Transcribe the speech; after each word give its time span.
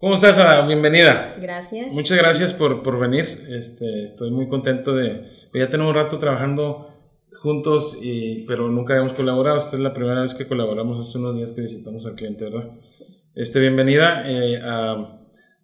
¿Cómo 0.00 0.14
estás, 0.14 0.38
Ada? 0.38 0.64
Bienvenida. 0.64 1.34
Gracias. 1.40 1.92
Muchas 1.92 2.16
gracias 2.18 2.52
por, 2.52 2.84
por 2.84 3.00
venir. 3.00 3.46
Este, 3.48 4.04
estoy 4.04 4.30
muy 4.30 4.46
contento 4.46 4.94
de... 4.94 5.24
Ya 5.52 5.68
tenemos 5.70 5.90
un 5.90 5.96
rato 5.96 6.20
trabajando 6.20 6.94
juntos, 7.42 7.98
y, 8.00 8.44
pero 8.46 8.68
nunca 8.68 8.94
habíamos 8.94 9.14
colaborado. 9.14 9.58
Esta 9.58 9.74
es 9.74 9.82
la 9.82 9.92
primera 9.92 10.22
vez 10.22 10.34
que 10.34 10.46
colaboramos 10.46 11.00
hace 11.00 11.18
unos 11.18 11.34
días 11.34 11.52
que 11.52 11.62
visitamos 11.62 12.06
al 12.06 12.14
cliente, 12.14 12.44
¿verdad? 12.44 12.70
Este, 13.34 13.58
bienvenida 13.58 14.22
eh, 14.24 14.60
a 14.62 15.18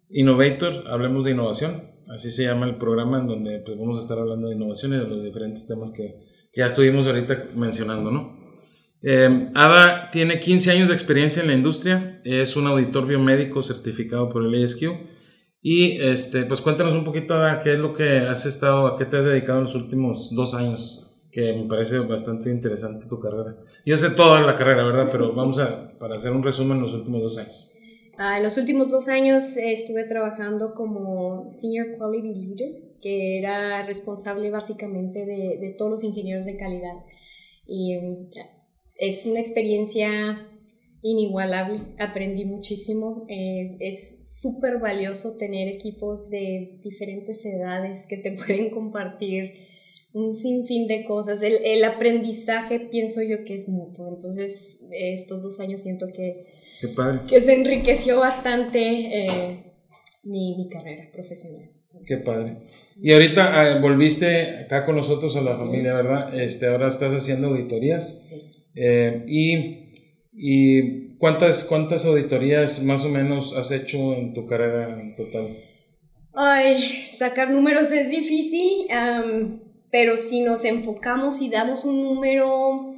Innovator, 0.09 0.83
hablemos 0.89 1.23
de 1.23 1.31
innovación. 1.31 1.91
Así 2.09 2.29
se 2.29 2.43
llama 2.43 2.65
el 2.65 2.75
programa 2.75 3.19
en 3.19 3.27
donde 3.27 3.59
pues, 3.59 3.77
vamos 3.79 3.95
a 3.95 4.01
estar 4.01 4.19
hablando 4.19 4.49
de 4.49 4.55
innovación 4.55 4.95
y 4.95 4.97
de 4.97 5.07
los 5.07 5.23
diferentes 5.23 5.65
temas 5.65 5.91
que, 5.91 6.19
que 6.51 6.59
ya 6.59 6.65
estuvimos 6.65 7.07
ahorita 7.07 7.51
mencionando, 7.55 8.11
¿no? 8.11 8.34
Eh, 9.07 9.49
Ada 9.53 10.09
tiene 10.09 10.39
15 10.39 10.71
años 10.71 10.87
de 10.87 10.95
experiencia 10.95 11.39
en 11.43 11.47
la 11.47 11.53
industria, 11.53 12.19
es 12.23 12.55
un 12.55 12.65
auditor 12.65 13.05
biomédico 13.05 13.61
certificado 13.61 14.29
por 14.29 14.43
el 14.43 14.63
ASQ. 14.63 14.81
Y 15.61 16.01
este, 16.01 16.43
pues 16.45 16.59
cuéntanos 16.59 16.95
un 16.95 17.03
poquito, 17.03 17.35
Ada, 17.35 17.59
qué 17.59 17.73
es 17.73 17.79
lo 17.79 17.93
que 17.93 18.17
has 18.17 18.47
estado, 18.47 18.87
a 18.87 18.97
qué 18.97 19.05
te 19.05 19.17
has 19.17 19.25
dedicado 19.25 19.59
en 19.59 19.65
los 19.65 19.75
últimos 19.75 20.33
dos 20.33 20.55
años, 20.55 21.27
que 21.31 21.53
me 21.53 21.67
parece 21.67 21.99
bastante 21.99 22.49
interesante 22.49 23.05
tu 23.05 23.19
carrera. 23.19 23.57
Yo 23.85 23.95
sé 23.95 24.09
toda 24.09 24.41
la 24.41 24.55
carrera, 24.55 24.83
¿verdad? 24.83 25.09
Pero 25.11 25.33
vamos 25.33 25.59
a, 25.59 25.95
para 25.99 26.15
hacer 26.15 26.31
un 26.31 26.41
resumen, 26.41 26.81
los 26.81 26.93
últimos 26.93 27.21
dos 27.21 27.37
años. 27.37 27.71
Ah, 28.17 28.37
en 28.37 28.43
los 28.43 28.57
últimos 28.57 28.89
dos 28.89 29.07
años 29.07 29.55
estuve 29.55 30.05
trabajando 30.05 30.73
como 30.73 31.51
Senior 31.51 31.95
Quality 31.95 32.33
Leader, 32.33 32.71
que 33.03 33.37
era 33.37 33.85
responsable 33.85 34.49
básicamente 34.49 35.27
de, 35.27 35.59
de 35.61 35.75
todos 35.77 35.91
los 35.91 36.03
ingenieros 36.03 36.45
de 36.45 36.57
calidad. 36.57 36.95
Y 37.67 37.97
mm, 37.97 38.29
es 38.99 39.25
una 39.25 39.39
experiencia 39.39 40.47
inigualable, 41.01 41.81
aprendí 41.99 42.45
muchísimo, 42.45 43.25
eh, 43.29 43.75
es 43.79 44.15
súper 44.27 44.79
valioso 44.79 45.35
tener 45.35 45.67
equipos 45.67 46.29
de 46.29 46.77
diferentes 46.83 47.45
edades 47.45 48.07
que 48.07 48.17
te 48.17 48.31
pueden 48.45 48.71
compartir 48.71 49.53
un 50.13 50.33
sinfín 50.33 50.87
de 50.87 51.05
cosas, 51.05 51.41
el, 51.41 51.57
el 51.63 51.83
aprendizaje 51.83 52.79
pienso 52.79 53.21
yo 53.21 53.43
que 53.43 53.55
es 53.55 53.67
mutuo, 53.67 54.07
entonces 54.07 54.79
estos 54.89 55.43
dos 55.43 55.59
años 55.59 55.81
siento 55.81 56.07
que, 56.07 56.45
que 57.29 57.41
se 57.41 57.53
enriqueció 57.53 58.19
bastante 58.19 58.79
eh, 58.79 59.73
mi, 60.23 60.55
mi 60.55 60.69
carrera 60.69 61.09
profesional. 61.11 61.69
Qué 62.05 62.17
padre. 62.17 62.57
Y 63.01 63.13
ahorita 63.13 63.75
ah, 63.75 63.79
volviste 63.79 64.63
acá 64.63 64.85
con 64.85 64.95
nosotros 64.95 65.35
a 65.35 65.41
la 65.41 65.57
familia, 65.57 65.93
¿verdad? 65.93 66.37
Este, 66.37 66.67
ahora 66.67 66.87
estás 66.87 67.13
haciendo 67.13 67.47
auditorías. 67.47 68.25
Sí. 68.27 68.54
Eh, 68.75 69.23
y, 69.27 69.93
y 70.33 71.15
¿cuántas, 71.17 71.63
¿cuántas 71.63 72.05
auditorías 72.05 72.83
más 72.83 73.05
o 73.05 73.09
menos 73.09 73.53
has 73.55 73.71
hecho 73.71 74.13
en 74.13 74.33
tu 74.33 74.45
carrera 74.45 74.99
en 75.01 75.15
total? 75.15 75.57
Ay, 76.33 76.77
sacar 77.17 77.49
números 77.49 77.91
es 77.91 78.09
difícil, 78.09 78.87
pero 79.89 80.17
si 80.17 80.41
nos 80.41 80.65
enfocamos 80.65 81.41
y 81.41 81.49
damos 81.49 81.85
un 81.85 82.01
número, 82.03 82.93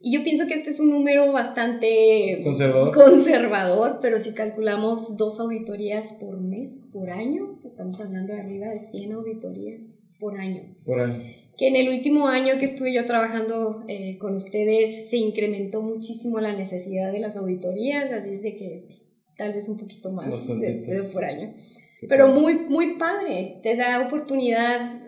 y 0.00 0.12
yo 0.12 0.22
pienso 0.22 0.46
que 0.46 0.52
este 0.52 0.70
es 0.70 0.78
un 0.78 0.90
número 0.90 1.32
bastante 1.32 2.42
conservador, 2.44 2.94
conservador 2.94 3.98
pero 4.02 4.20
si 4.20 4.34
calculamos 4.34 5.16
dos 5.16 5.40
auditorías 5.40 6.12
por 6.20 6.38
mes, 6.38 6.84
por 6.92 7.10
año, 7.10 7.58
estamos 7.64 7.98
hablando 8.00 8.34
de 8.34 8.40
arriba 8.40 8.66
de 8.66 8.80
100 8.80 9.12
auditorías 9.12 10.12
por 10.20 10.38
año. 10.38 10.76
Por 10.84 11.00
año 11.00 11.47
que 11.58 11.66
en 11.66 11.76
el 11.76 11.88
último 11.88 12.28
año 12.28 12.56
que 12.58 12.66
estuve 12.66 12.94
yo 12.94 13.04
trabajando 13.04 13.84
eh, 13.88 14.16
con 14.18 14.36
ustedes 14.36 15.10
se 15.10 15.16
incrementó 15.16 15.82
muchísimo 15.82 16.38
la 16.38 16.52
necesidad 16.52 17.12
de 17.12 17.18
las 17.18 17.36
auditorías, 17.36 18.12
así 18.12 18.30
es 18.30 18.42
de 18.42 18.56
que 18.56 18.98
tal 19.36 19.52
vez 19.52 19.68
un 19.68 19.76
poquito 19.76 20.12
más 20.12 20.46
de, 20.46 21.02
por 21.12 21.24
año. 21.24 21.52
Pero 22.08 22.28
muy, 22.28 22.54
muy 22.54 22.96
padre, 22.96 23.58
te 23.64 23.74
da 23.74 24.06
oportunidad 24.06 25.02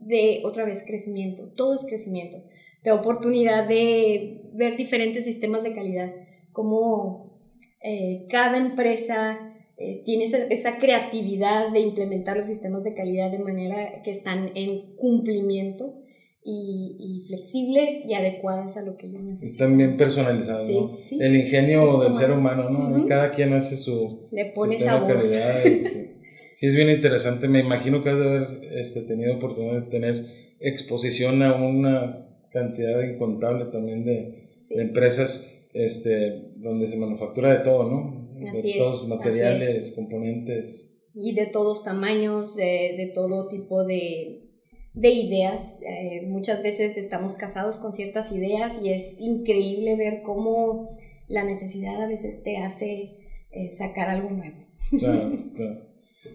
de 0.00 0.42
otra 0.44 0.64
vez 0.64 0.82
crecimiento, 0.84 1.52
todo 1.54 1.76
es 1.76 1.84
crecimiento, 1.84 2.42
te 2.82 2.90
da 2.90 2.96
oportunidad 2.96 3.68
de 3.68 4.42
ver 4.54 4.76
diferentes 4.76 5.24
sistemas 5.24 5.62
de 5.62 5.72
calidad, 5.72 6.12
como 6.50 7.40
eh, 7.80 8.26
cada 8.28 8.58
empresa 8.58 9.51
eh, 9.78 10.02
tiene 10.04 10.24
esa, 10.24 10.78
creatividad 10.78 11.72
de 11.72 11.80
implementar 11.80 12.36
los 12.36 12.46
sistemas 12.46 12.84
de 12.84 12.94
calidad 12.94 13.30
de 13.30 13.38
manera 13.38 14.02
que 14.02 14.10
están 14.10 14.52
en 14.54 14.94
cumplimiento 14.96 15.98
y, 16.44 17.24
flexibles 17.26 18.04
y 18.04 18.14
adecuadas 18.14 18.76
a 18.76 18.82
lo 18.82 18.96
que 18.96 19.06
ellos 19.06 19.22
necesitan. 19.22 19.48
Están 19.48 19.78
bien 19.78 19.96
personalizados, 19.96 20.68
¿no? 20.68 20.98
El 21.20 21.36
ingenio 21.36 21.98
del 21.98 22.14
ser 22.14 22.32
humano, 22.32 22.68
¿no? 22.68 23.06
Cada 23.06 23.30
quien 23.30 23.52
hace 23.52 23.76
su 23.76 24.28
Le 24.30 24.52
pone 24.54 24.72
sistema 24.72 25.00
de 25.00 25.14
calidad. 25.14 25.62
sí. 26.54 26.66
es 26.66 26.74
bien 26.74 26.90
interesante. 26.90 27.48
Me 27.48 27.60
imagino 27.60 28.02
que 28.02 28.10
has 28.10 28.18
de 28.18 28.26
haber 28.26 28.64
este, 28.72 29.02
tenido 29.02 29.36
oportunidad 29.36 29.74
de 29.74 29.90
tener 29.90 30.26
exposición 30.60 31.42
a 31.42 31.54
una 31.54 32.26
cantidad 32.50 33.00
incontable 33.02 33.66
también 33.66 34.04
de, 34.04 34.48
de 34.68 34.82
empresas 34.82 35.68
este, 35.72 36.52
donde 36.56 36.86
se 36.86 36.96
manufactura 36.96 37.52
de 37.52 37.64
todo, 37.64 37.90
¿no? 37.90 38.21
De 38.34 38.74
todos 38.76 39.06
materiales, 39.08 39.92
componentes. 39.92 40.98
Y 41.14 41.34
de 41.34 41.46
todos 41.46 41.84
tamaños, 41.84 42.56
de, 42.56 42.94
de 42.96 43.12
todo 43.14 43.46
tipo 43.46 43.84
de, 43.84 44.48
de 44.94 45.10
ideas. 45.10 45.80
Eh, 45.86 46.22
muchas 46.26 46.62
veces 46.62 46.96
estamos 46.96 47.34
casados 47.34 47.78
con 47.78 47.92
ciertas 47.92 48.32
ideas 48.32 48.80
y 48.82 48.90
es 48.92 49.20
increíble 49.20 49.96
ver 49.96 50.22
cómo 50.22 50.88
la 51.28 51.44
necesidad 51.44 52.02
a 52.02 52.08
veces 52.08 52.42
te 52.42 52.58
hace 52.58 53.16
eh, 53.50 53.70
sacar 53.70 54.08
algo 54.08 54.30
nuevo. 54.30 54.56
Claro, 54.98 55.32
claro. 55.56 55.80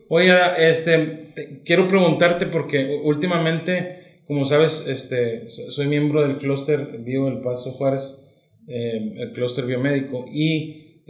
Oye, 0.09 0.33
este, 0.59 1.61
quiero 1.63 1.87
preguntarte 1.87 2.45
porque 2.47 2.99
últimamente, 3.03 4.21
como 4.25 4.45
sabes, 4.45 4.85
este, 4.87 5.49
soy 5.49 5.87
miembro 5.87 6.21
del 6.21 6.39
clúster 6.39 6.99
Bio 6.99 7.27
El 7.27 7.41
Paso 7.41 7.71
Juárez, 7.71 8.51
eh, 8.67 9.13
el 9.17 9.33
clúster 9.33 9.65
biomédico, 9.65 10.25
y 10.31 11.03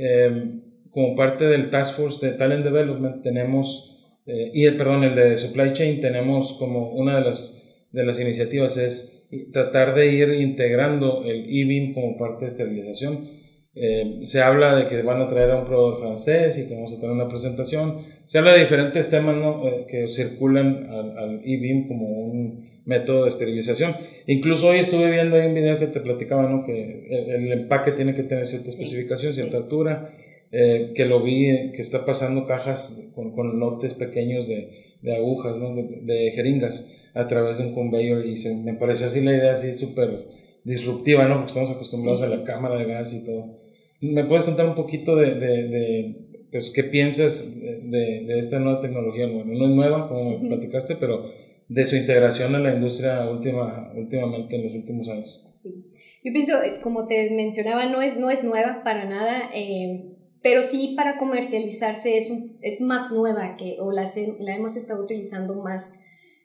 como 0.97 1.15
parte 1.15 1.45
del 1.45 1.69
Task 1.69 1.95
Force 1.95 2.25
de 2.25 2.33
Talent 2.33 2.63
Development 2.63 3.21
tenemos, 3.21 4.19
eh, 4.25 4.49
y 4.51 4.65
el, 4.65 4.77
perdón, 4.77 5.03
el 5.03 5.13
de 5.13 5.37
Supply 5.37 5.71
Chain, 5.71 6.01
tenemos 6.01 6.53
como 6.53 6.89
una 6.93 7.19
de 7.19 7.25
las, 7.25 7.85
de 7.91 8.03
las 8.03 8.19
iniciativas 8.19 8.77
es 8.77 9.27
tratar 9.53 9.93
de 9.93 10.11
ir 10.11 10.29
integrando 10.29 11.21
el 11.23 11.45
e-beam 11.47 11.93
como 11.93 12.17
parte 12.17 12.45
de 12.45 12.49
esterilización. 12.49 13.29
Eh, 13.75 14.21
se 14.23 14.41
habla 14.41 14.75
de 14.75 14.87
que 14.87 15.03
van 15.03 15.21
a 15.21 15.27
traer 15.27 15.51
a 15.51 15.59
un 15.59 15.65
proveedor 15.67 15.99
francés 15.99 16.57
y 16.57 16.67
que 16.67 16.73
vamos 16.73 16.91
a 16.93 16.95
tener 16.95 17.11
una 17.11 17.29
presentación. 17.29 17.97
Se 18.25 18.39
habla 18.39 18.53
de 18.53 18.61
diferentes 18.61 19.07
temas 19.11 19.35
¿no? 19.35 19.67
Eh, 19.67 19.85
que 19.87 20.07
circulan 20.07 20.87
al, 20.89 21.15
al 21.15 21.41
como 21.87 22.07
un 22.07 22.81
método 22.85 23.25
de 23.25 23.29
esterilización. 23.29 23.95
Incluso 24.25 24.69
hoy 24.69 24.79
estuve 24.79 25.11
viendo 25.11 25.35
ahí 25.35 25.45
un 25.45 25.53
video 25.53 25.77
que 25.77 25.85
te 25.85 25.99
platicaba 25.99 26.49
¿no? 26.49 26.65
que 26.65 27.05
el, 27.35 27.51
empaque 27.51 27.91
tiene 27.91 28.15
que 28.15 28.23
tener 28.23 28.47
cierta 28.47 28.71
especificación, 28.71 29.31
cierta 29.31 29.57
altura 29.57 30.11
eh, 30.51 30.93
que 30.95 31.05
lo 31.05 31.21
vi, 31.21 31.49
eh, 31.49 31.71
que 31.75 31.81
está 31.81 32.05
pasando 32.05 32.45
cajas 32.45 33.11
con, 33.15 33.33
con 33.33 33.59
lotes 33.59 33.93
pequeños 33.93 34.47
de, 34.47 34.95
de 35.01 35.15
agujas, 35.15 35.57
¿no? 35.57 35.75
de, 35.75 35.83
de, 35.83 36.31
jeringas 36.31 37.09
a 37.13 37.27
través 37.27 37.57
de 37.57 37.65
un 37.65 37.73
conveyor 37.73 38.25
y 38.25 38.37
se, 38.37 38.55
me 38.55 38.73
pareció 38.73 39.07
así 39.07 39.21
la 39.21 39.35
idea 39.35 39.51
así 39.51 39.73
súper 39.73 40.27
disruptiva, 40.63 41.25
¿no? 41.27 41.35
Porque 41.35 41.47
estamos 41.47 41.71
acostumbrados 41.71 42.21
a 42.21 42.27
la 42.27 42.43
cámara 42.43 42.75
de 42.75 42.85
gas 42.85 43.13
y 43.13 43.25
todo. 43.25 43.57
¿Me 44.01 44.23
puedes 44.23 44.45
contar 44.45 44.67
un 44.67 44.75
poquito 44.75 45.15
de, 45.15 45.35
de, 45.35 45.67
de 45.67 46.15
pues, 46.51 46.69
qué 46.69 46.83
piensas 46.83 47.59
de, 47.59 48.23
de, 48.25 48.39
esta 48.39 48.59
nueva 48.59 48.79
tecnología? 48.79 49.27
Bueno, 49.27 49.53
no 49.53 49.65
es 49.65 49.71
nueva, 49.71 50.07
como 50.07 50.39
me 50.39 50.47
platicaste, 50.47 50.95
pero 50.95 51.29
de 51.67 51.85
su 51.85 51.95
integración 51.95 52.55
en 52.55 52.63
la 52.63 52.73
industria 52.73 53.29
última, 53.29 53.91
últimamente 53.95 54.55
en 54.55 54.63
los 54.63 54.73
últimos 54.73 55.09
años. 55.09 55.43
Sí. 55.55 55.89
Yo 56.23 56.31
pienso, 56.31 56.61
eh, 56.63 56.79
como 56.81 57.07
te 57.07 57.31
mencionaba, 57.31 57.87
no 57.87 58.01
es, 58.01 58.17
no 58.17 58.29
es 58.29 58.43
nueva 58.43 58.83
para 58.83 59.05
nada. 59.05 59.49
Eh, 59.53 60.16
pero 60.47 60.63
sí 60.63 60.93
para 60.95 61.17
comercializarse 61.17 62.17
es, 62.17 62.31
es 62.61 62.79
más 62.79 63.11
nueva 63.11 63.57
que, 63.57 63.75
o 63.81 63.91
la, 63.91 64.09
la 64.39 64.55
hemos 64.55 64.77
estado 64.77 65.03
utilizando 65.03 65.61
más 65.61 65.95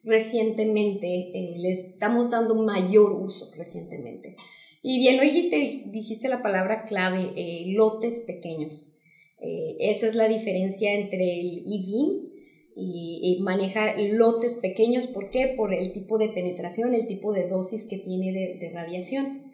recientemente, 0.03 1.07
eh, 1.07 1.55
le 1.57 1.71
estamos 1.71 2.29
dando 2.29 2.57
mayor 2.57 3.13
uso 3.13 3.53
recientemente. 3.57 4.35
Y 4.83 4.99
bien 4.99 5.19
lo 5.19 5.23
dijiste, 5.23 5.85
dijiste 5.87 6.29
la 6.29 6.43
palabra 6.43 6.83
clave, 6.83 7.33
eh, 7.37 7.67
lotes 7.69 8.19
pequeños. 8.27 8.93
Eh, 9.41 9.77
esa 9.79 10.09
es 10.09 10.17
la 10.17 10.27
diferencia 10.27 10.95
entre 10.95 11.41
el 11.41 11.59
EV 11.59 12.33
y, 12.75 13.21
y, 13.23 13.41
maneja 13.41 13.97
lotes 13.97 14.57
pequeños. 14.57 15.07
¿Por 15.07 15.31
qué? 15.31 15.55
Por 15.57 15.73
el 15.73 15.93
tipo 15.93 16.19
de 16.19 16.29
penetración, 16.29 16.93
el 16.93 17.07
tipo 17.07 17.33
de 17.33 17.47
dosis 17.47 17.87
que 17.87 17.99
tiene 17.99 18.33
de, 18.33 18.59
de 18.59 18.73
radiación. 18.75 19.45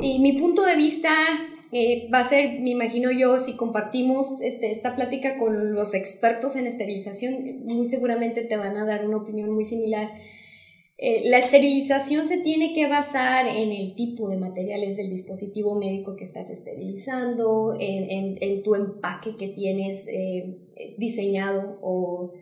Y 0.00 0.20
mi 0.20 0.34
punto 0.34 0.62
de 0.62 0.76
vista 0.76 1.10
eh, 1.74 2.10
va 2.12 2.18
a 2.18 2.24
ser, 2.24 2.60
me 2.60 2.68
imagino 2.68 3.10
yo, 3.10 3.38
si 3.38 3.56
compartimos 3.56 4.42
este, 4.42 4.70
esta 4.70 4.94
plática 4.94 5.38
con 5.38 5.72
los 5.72 5.94
expertos 5.94 6.54
en 6.54 6.66
esterilización, 6.66 7.64
muy 7.64 7.88
seguramente 7.88 8.44
te 8.44 8.58
van 8.58 8.76
a 8.76 8.84
dar 8.84 9.06
una 9.06 9.16
opinión 9.16 9.50
muy 9.50 9.64
similar. 9.64 10.12
eh, 10.98 11.22
la 11.24 11.38
esterilización 11.38 12.28
se 12.28 12.38
tiene 12.38 12.74
que 12.74 12.86
basar 12.88 13.46
en 13.48 13.72
el 13.72 13.94
tipo 13.94 14.28
de 14.28 14.36
materiales 14.36 14.98
del 14.98 15.08
dispositivo 15.08 15.74
médico 15.78 16.14
que 16.14 16.24
estás 16.24 16.50
esterilizando, 16.50 17.76
en, 17.80 18.62
tu 18.62 18.74
empaque 18.74 19.36
que 19.36 19.48
tienes 19.48 20.06
eh, 20.08 20.58
diseñado 20.98 21.78
o 21.80 22.32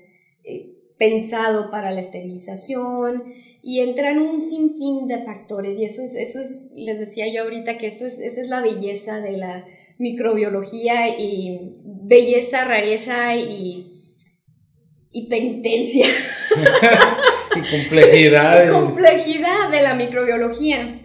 pensado 0.99 1.71
para 1.71 1.93
la 1.93 2.00
esterilización 2.00 3.23
y 3.62 3.81
entran 3.81 4.19
un 4.19 4.41
sinfín 4.41 5.07
de 5.07 5.23
factores 5.23 5.79
y 5.79 5.85
eso 5.85 6.03
es, 6.03 6.15
eso 6.15 6.41
es, 6.41 6.69
les 6.75 6.99
decía 6.99 7.27
yo 7.33 7.43
ahorita 7.43 7.77
que 7.77 7.87
esto 7.87 8.07
es, 8.07 8.19
esa 8.19 8.41
es 8.41 8.49
la 8.49 8.62
belleza 8.62 9.21
de 9.21 9.37
la 9.37 9.65
microbiología 9.99 11.19
y 11.19 11.81
belleza, 11.85 12.65
rareza 12.65 13.37
y, 13.37 14.01
y 15.12 15.27
penitencia. 15.29 16.07
y 17.57 17.61
complejidad. 17.61 18.67
Y 18.67 18.71
complejidad 18.71 19.71
de 19.71 19.83
la 19.83 19.95
microbiología. 19.95 21.03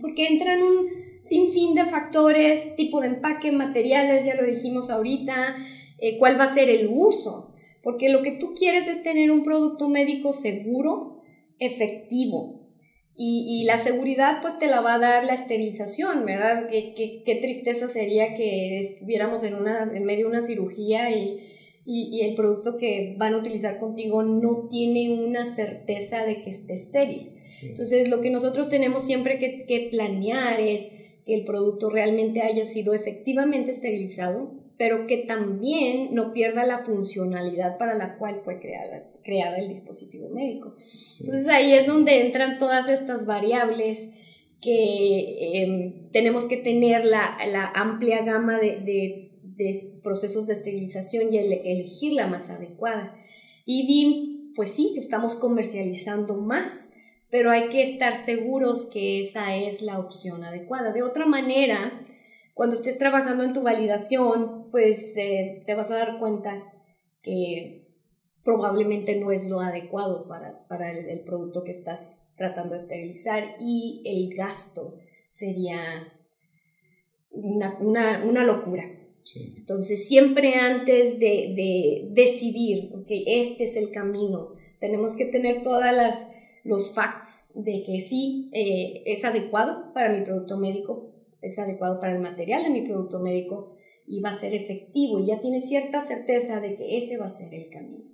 Porque 0.00 0.26
entran 0.26 0.60
un 0.62 0.88
sinfín 1.22 1.74
de 1.74 1.84
factores, 1.84 2.74
tipo 2.74 3.00
de 3.00 3.08
empaque, 3.08 3.52
materiales, 3.52 4.24
ya 4.24 4.34
lo 4.34 4.44
dijimos 4.44 4.90
ahorita, 4.90 5.54
eh, 5.98 6.18
cuál 6.18 6.38
va 6.38 6.44
a 6.44 6.54
ser 6.54 6.68
el 6.68 6.88
uso. 6.92 7.52
Porque 7.82 8.08
lo 8.08 8.22
que 8.22 8.32
tú 8.32 8.54
quieres 8.54 8.88
es 8.88 9.02
tener 9.02 9.30
un 9.30 9.42
producto 9.42 9.88
médico 9.88 10.32
seguro, 10.32 11.11
efectivo. 11.66 12.62
Y, 13.14 13.64
la 13.64 13.78
seguridad 13.78 14.40
pues 14.40 14.58
te 14.58 14.66
la 14.66 14.80
va 14.80 14.94
a 14.94 14.98
dar 14.98 15.24
la 15.24 15.34
esterilización, 15.34 16.24
¿verdad? 16.24 16.66
Qué, 16.68 17.22
qué, 17.24 17.34
tristeza 17.36 17.86
sería 17.86 18.34
que 18.34 18.78
estuviéramos 18.78 19.44
en, 19.44 19.54
una, 19.54 19.82
en 19.82 20.04
medio 20.04 20.26
de 20.26 20.30
una 20.32 20.42
cirugía 20.42 21.10
y, 21.10 21.38
y, 21.84 22.22
el 22.22 22.34
producto 22.34 22.76
que 22.76 23.14
van 23.18 23.34
a 23.34 23.38
utilizar 23.38 23.78
contigo 23.78 24.22
no 24.22 24.68
tiene 24.68 25.12
una 25.12 25.44
certeza 25.46 26.24
de 26.24 26.42
que 26.42 26.50
esté 26.50 26.74
estéril. 26.74 27.34
Entonces, 27.62 28.08
lo 28.08 28.22
que 28.22 28.30
nosotros 28.30 28.70
tenemos 28.70 29.04
siempre 29.04 29.38
que, 29.38 29.66
que, 29.66 29.88
planear 29.90 30.60
es 30.60 30.86
que 31.26 31.34
el 31.34 31.44
producto 31.44 31.90
realmente 31.90 32.40
haya 32.42 32.64
sido 32.64 32.94
efectivamente 32.94 33.72
esterilizado, 33.72 34.54
pero 34.78 35.06
que 35.06 35.18
también 35.18 36.14
no 36.14 36.32
pierda 36.32 36.66
la 36.66 36.78
funcionalidad 36.78 37.78
para 37.78 37.94
la 37.94 38.16
cual 38.16 38.40
fue 38.42 38.58
creada, 38.58 39.11
creada 39.22 39.58
el 39.58 39.68
dispositivo 39.68 40.28
médico. 40.28 40.74
Entonces, 41.20 41.48
ahí 41.48 41.72
es 41.72 41.86
donde 41.86 42.26
entran 42.26 42.58
todas 42.58 42.88
estas 42.88 43.26
variables 43.26 44.08
que 44.60 45.62
em, 45.62 46.10
tenemos 46.12 46.46
que 46.46 46.56
tener 46.56 47.04
la, 47.04 47.36
la 47.46 47.66
amplia 47.74 48.22
gama 48.22 48.58
de, 48.58 48.80
de 48.80 49.32
de 49.56 50.00
procesos 50.02 50.46
de 50.46 50.54
esterilización 50.54 51.32
y 51.32 51.38
elegir 51.38 52.14
la 52.14 52.26
más 52.26 52.50
adecuada. 52.50 53.14
Y 53.64 53.86
BIM, 53.86 54.54
pues 54.54 54.72
sí, 54.72 54.94
estamos 54.98 55.34
comercializando 55.36 56.36
más, 56.36 56.90
pero 57.30 57.50
hay 57.50 57.68
que 57.68 57.82
estar 57.82 58.16
seguros 58.16 58.86
que 58.86 59.20
esa 59.20 59.56
es 59.56 59.82
la 59.82 59.98
opción 59.98 60.44
adecuada. 60.44 60.92
De 60.92 61.02
otra 61.02 61.26
manera, 61.26 62.04
cuando 62.54 62.76
estés 62.76 62.98
trabajando 62.98 63.44
en 63.44 63.54
tu 63.54 63.62
validación, 63.62 64.70
pues 64.70 65.16
eh, 65.16 65.62
te 65.66 65.74
vas 65.74 65.90
a 65.90 65.96
dar 65.96 66.18
cuenta 66.18 66.62
que 67.22 67.81
probablemente 68.44 69.16
no 69.16 69.30
es 69.30 69.48
lo 69.48 69.60
adecuado 69.60 70.26
para, 70.26 70.66
para 70.68 70.90
el, 70.90 71.20
producto 71.20 71.64
que 71.64 71.70
estás 71.70 72.22
tratando 72.36 72.74
de 72.74 72.80
esterilizar 72.80 73.56
y 73.60 74.02
el 74.04 74.34
gasto 74.34 74.96
sería 75.30 76.12
una, 77.30 77.78
una, 77.78 78.24
una 78.24 78.44
locura. 78.44 78.84
Entonces, 79.56 80.08
siempre 80.08 80.56
antes 80.56 81.20
de, 81.20 82.08
decidir, 82.10 82.90
ok, 82.92 83.06
este 83.26 83.64
es 83.64 83.76
el 83.76 83.90
camino, 83.90 84.52
tenemos 84.80 85.14
que 85.14 85.26
tener 85.26 85.62
todas 85.62 85.94
las 85.94 86.18
los 86.64 86.94
facts 86.94 87.50
de 87.56 87.82
que 87.82 87.98
sí 87.98 88.48
eh, 88.52 89.02
es 89.06 89.24
adecuado 89.24 89.92
para 89.92 90.10
mi 90.10 90.24
producto 90.24 90.56
médico, 90.56 91.10
es 91.40 91.58
adecuado 91.58 91.98
para 91.98 92.14
el 92.14 92.20
material 92.20 92.62
de 92.62 92.70
mi 92.70 92.82
producto 92.82 93.18
médico 93.18 93.74
y 94.06 94.20
va 94.20 94.30
a 94.30 94.38
ser 94.38 94.54
efectivo 94.54 95.18
y 95.18 95.26
ya 95.26 95.40
tiene 95.40 95.60
cierta 95.60 96.00
certeza 96.00 96.60
de 96.60 96.76
que 96.76 96.98
ese 96.98 97.16
va 97.16 97.26
a 97.26 97.30
ser 97.30 97.52
el 97.52 97.68
camino. 97.68 98.04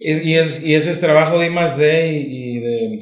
Y, 0.00 0.34
es, 0.34 0.64
y 0.64 0.74
ese 0.74 0.90
es 0.90 1.00
trabajo 1.00 1.38
de 1.38 1.48
I+.D. 1.48 2.12
y, 2.12 2.58
de, 2.60 2.98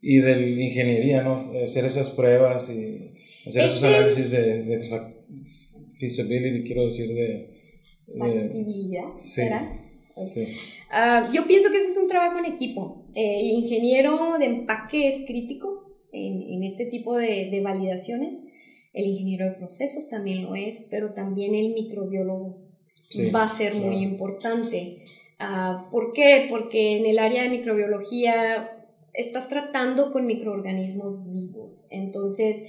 y 0.00 0.18
de 0.18 0.50
ingeniería, 0.64 1.22
¿no? 1.22 1.52
Hacer 1.62 1.84
esas 1.84 2.10
pruebas 2.10 2.70
y 2.70 3.12
hacer 3.46 3.66
esos 3.66 3.82
análisis 3.82 4.30
de, 4.30 4.62
de 4.62 4.78
feasibility, 5.98 6.64
quiero 6.64 6.84
decir, 6.84 7.12
de... 7.14 7.58
Factibilidad, 8.18 9.18
¿será? 9.18 9.76
Sí. 10.22 10.46
Ah, 10.90 11.30
yo 11.32 11.46
pienso 11.46 11.70
que 11.70 11.78
ese 11.78 11.90
es 11.90 11.96
un 11.96 12.08
trabajo 12.08 12.38
en 12.38 12.46
equipo. 12.46 13.04
El 13.14 13.50
ingeniero 13.50 14.38
de 14.38 14.46
empaque 14.46 15.06
es 15.06 15.22
crítico 15.26 15.98
en, 16.12 16.42
en 16.42 16.64
este 16.64 16.86
tipo 16.86 17.16
de, 17.16 17.50
de, 17.50 17.60
validaciones. 17.60 18.42
El 18.94 19.06
ingeniero 19.06 19.44
de 19.44 19.52
procesos 19.52 20.08
también 20.08 20.42
lo 20.42 20.54
es, 20.54 20.84
pero 20.90 21.12
también 21.12 21.54
el 21.54 21.74
microbiólogo 21.74 22.68
va 23.34 23.44
a 23.44 23.48
ser 23.48 23.74
muy 23.74 23.98
importante. 23.98 25.02
Uh, 25.40 25.90
¿Por 25.90 26.12
qué? 26.12 26.46
Porque 26.50 26.96
en 26.96 27.06
el 27.06 27.18
área 27.18 27.42
de 27.42 27.50
microbiología 27.50 28.72
estás 29.12 29.48
tratando 29.48 30.10
con 30.10 30.26
microorganismos 30.26 31.30
vivos. 31.30 31.84
Entonces, 31.90 32.62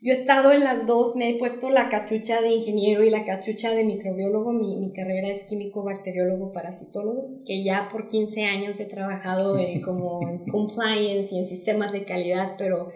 yo 0.00 0.12
he 0.12 0.16
estado 0.16 0.52
en 0.52 0.62
las 0.62 0.86
dos, 0.86 1.16
me 1.16 1.28
he 1.28 1.38
puesto 1.38 1.70
la 1.70 1.88
cachucha 1.88 2.40
de 2.40 2.50
ingeniero 2.50 3.02
y 3.02 3.10
la 3.10 3.24
cachucha 3.24 3.72
de 3.74 3.84
microbiólogo. 3.84 4.52
Mi, 4.52 4.76
mi 4.76 4.92
carrera 4.92 5.28
es 5.28 5.44
químico, 5.44 5.82
bacteriólogo, 5.82 6.52
parasitólogo, 6.52 7.42
que 7.44 7.64
ya 7.64 7.88
por 7.90 8.06
15 8.06 8.44
años 8.44 8.78
he 8.78 8.84
trabajado 8.84 9.58
en, 9.58 9.80
como 9.82 10.28
en 10.28 10.46
compliance 10.46 11.34
y 11.34 11.38
en 11.38 11.48
sistemas 11.48 11.90
de 11.90 12.04
calidad, 12.04 12.54
pero 12.56 12.90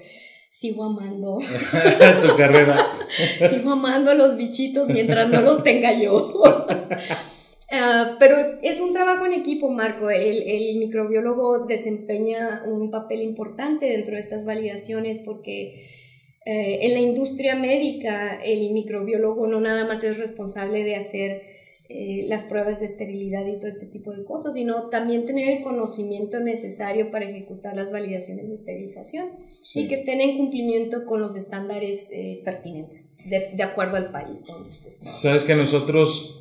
sigo 0.50 0.84
amando. 0.84 1.38
tu 2.22 2.36
carrera. 2.36 2.92
sigo 3.50 3.72
amando 3.72 4.12
a 4.12 4.14
los 4.14 4.36
bichitos 4.36 4.88
mientras 4.88 5.28
no 5.28 5.40
los 5.40 5.64
tenga 5.64 5.92
yo. 5.92 6.32
Ah, 7.74 8.16
pero 8.18 8.36
es 8.60 8.80
un 8.80 8.92
trabajo 8.92 9.24
en 9.24 9.32
equipo, 9.32 9.70
Marco. 9.70 10.10
El, 10.10 10.42
el, 10.42 10.76
microbiólogo 10.76 11.64
desempeña 11.64 12.64
un 12.66 12.90
papel 12.90 13.22
importante 13.22 13.86
dentro 13.86 14.12
de 14.14 14.20
estas 14.20 14.44
validaciones 14.44 15.18
porque 15.20 15.74
eh, 16.44 16.80
en 16.82 16.92
la 16.92 17.00
industria 17.00 17.56
médica, 17.56 18.38
el 18.44 18.72
microbiólogo 18.72 19.46
no 19.46 19.58
nada 19.58 19.86
más 19.86 20.04
es 20.04 20.18
responsable 20.18 20.84
de 20.84 20.96
hacer 20.96 21.42
eh, 21.94 22.24
las 22.26 22.44
pruebas 22.44 22.80
de 22.80 22.86
esterilidad 22.86 23.46
y 23.46 23.56
todo 23.56 23.68
este 23.68 23.86
tipo 23.86 24.12
de 24.12 24.24
cosas, 24.24 24.54
sino 24.54 24.88
también 24.88 25.26
tener 25.26 25.56
el 25.56 25.62
conocimiento 25.62 26.40
necesario 26.40 27.10
para 27.10 27.28
ejecutar 27.28 27.76
las 27.76 27.90
validaciones 27.90 28.48
de 28.48 28.54
esterilización 28.54 29.30
y 29.74 29.88
que 29.88 29.94
estén 29.94 30.20
en 30.20 30.38
cumplimiento 30.38 31.04
con 31.04 31.20
los 31.20 31.36
estándares 31.36 32.08
eh, 32.12 32.40
pertinentes, 32.44 33.10
de, 33.24 33.50
de, 33.54 33.62
acuerdo 33.62 33.96
al 33.96 34.10
país 34.10 34.44
donde 34.44 34.70
estés. 34.70 34.98
Sabes 35.00 35.44
que 35.44 35.54
nosotros 35.54 36.40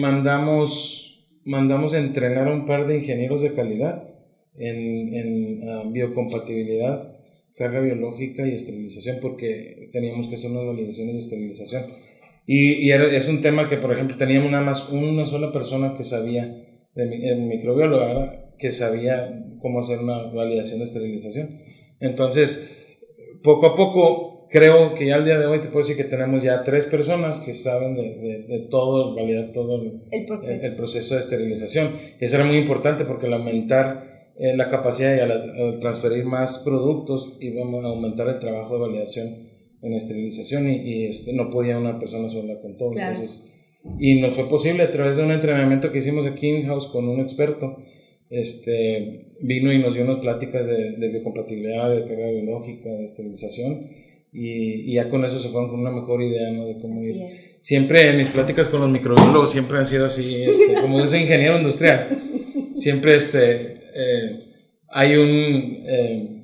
mandamos, 0.00 1.28
mandamos 1.44 1.94
entrenar 1.94 2.48
a 2.48 2.54
un 2.54 2.66
par 2.66 2.86
de 2.86 2.96
ingenieros 2.96 3.42
de 3.42 3.54
calidad 3.54 4.08
en, 4.56 5.14
en 5.14 5.68
ah, 5.68 5.82
biocompatibilidad 5.86 7.18
carga 7.58 7.80
biológica 7.80 8.46
y 8.46 8.54
esterilización 8.54 9.18
porque 9.20 9.90
teníamos 9.92 10.28
que 10.28 10.36
hacer 10.36 10.52
unas 10.52 10.66
validaciones 10.66 11.14
de 11.14 11.18
esterilización. 11.18 11.82
Y, 12.50 12.88
y 12.88 12.92
es 12.92 13.28
un 13.28 13.42
tema 13.42 13.68
que, 13.68 13.76
por 13.76 13.92
ejemplo, 13.92 14.16
teníamos 14.16 14.50
nada 14.50 14.64
más 14.64 14.88
una 14.88 15.26
sola 15.26 15.52
persona 15.52 15.92
que 15.94 16.02
sabía, 16.02 16.46
de, 16.94 17.28
el 17.28 17.42
microbiólogo, 17.42 18.32
que 18.58 18.70
sabía 18.72 19.44
cómo 19.60 19.80
hacer 19.80 19.98
una 19.98 20.32
validación 20.32 20.78
de 20.78 20.86
esterilización. 20.86 21.60
Entonces, 22.00 22.96
poco 23.42 23.66
a 23.66 23.74
poco, 23.74 24.48
creo 24.48 24.94
que 24.94 25.04
ya 25.04 25.16
al 25.16 25.26
día 25.26 25.38
de 25.38 25.44
hoy 25.44 25.58
te 25.58 25.66
puedo 25.66 25.86
decir 25.86 25.98
que 25.98 26.08
tenemos 26.08 26.42
ya 26.42 26.62
tres 26.62 26.86
personas 26.86 27.38
que 27.40 27.52
saben 27.52 27.94
de, 27.94 28.46
de, 28.48 28.66
todo, 28.70 29.14
validar 29.14 29.52
todo 29.52 29.82
el, 29.82 30.24
proceso. 30.26 30.66
El, 30.66 30.74
proceso 30.74 31.14
de 31.16 31.20
esterilización. 31.20 31.90
Y 32.18 32.24
eso 32.24 32.36
era 32.36 32.46
muy 32.46 32.56
importante 32.56 33.04
porque 33.04 33.26
al 33.26 33.34
aumentar 33.34 34.32
eh, 34.38 34.56
la 34.56 34.70
capacidad 34.70 35.14
y 35.14 35.20
al, 35.20 35.80
transferir 35.80 36.24
más 36.24 36.60
productos 36.60 37.36
íbamos 37.40 37.84
a 37.84 37.88
aumentar 37.88 38.26
el 38.26 38.38
trabajo 38.38 38.72
de 38.72 38.80
validación 38.80 39.47
en 39.82 39.92
esterilización 39.92 40.68
y, 40.70 41.06
este, 41.06 41.32
no 41.32 41.50
podía 41.50 41.78
una 41.78 41.98
persona 41.98 42.28
sola 42.28 42.60
con 42.60 42.76
todo. 42.76 42.92
Entonces, 42.96 43.54
y 43.98 44.20
no 44.20 44.30
fue 44.30 44.48
posible 44.48 44.82
a 44.82 44.90
través 44.90 45.16
de 45.16 45.24
un 45.24 45.30
entrenamiento 45.30 45.90
que 45.90 45.98
hicimos 45.98 46.26
aquí 46.26 46.48
en 46.48 46.66
house 46.66 46.86
con 46.88 47.08
un 47.08 47.20
experto. 47.20 47.78
Este, 48.30 49.28
vino 49.40 49.72
y 49.72 49.78
nos 49.78 49.94
dio 49.94 50.04
unas 50.04 50.18
pláticas 50.18 50.66
de, 50.66 50.92
de 50.92 51.08
biocompatibilidad, 51.08 51.94
de 51.94 52.04
carga 52.04 52.30
biológica, 52.30 52.90
de 52.90 53.06
esterilización. 53.06 53.86
Y, 54.32 54.90
y, 54.90 54.94
ya 54.94 55.08
con 55.08 55.24
eso 55.24 55.38
se 55.40 55.48
fueron 55.48 55.70
con 55.70 55.80
una 55.80 55.90
mejor 55.90 56.22
idea 56.22 56.50
¿no? 56.50 56.66
de 56.66 56.76
cómo 56.76 57.02
ir. 57.02 57.16
Siempre 57.60 58.10
en 58.10 58.18
mis 58.18 58.28
pláticas 58.28 58.68
con 58.68 58.80
los 58.80 58.90
microbiólogos 58.90 59.50
siempre 59.50 59.78
han 59.78 59.86
sido 59.86 60.04
así, 60.04 60.42
este, 60.44 60.74
como 60.74 60.98
yo 60.98 61.06
soy 61.06 61.20
ingeniero 61.20 61.56
industrial, 61.56 62.08
siempre 62.74 63.16
este, 63.16 63.78
eh, 63.94 64.44
hay, 64.88 65.16
un, 65.16 65.82
eh, 65.86 66.37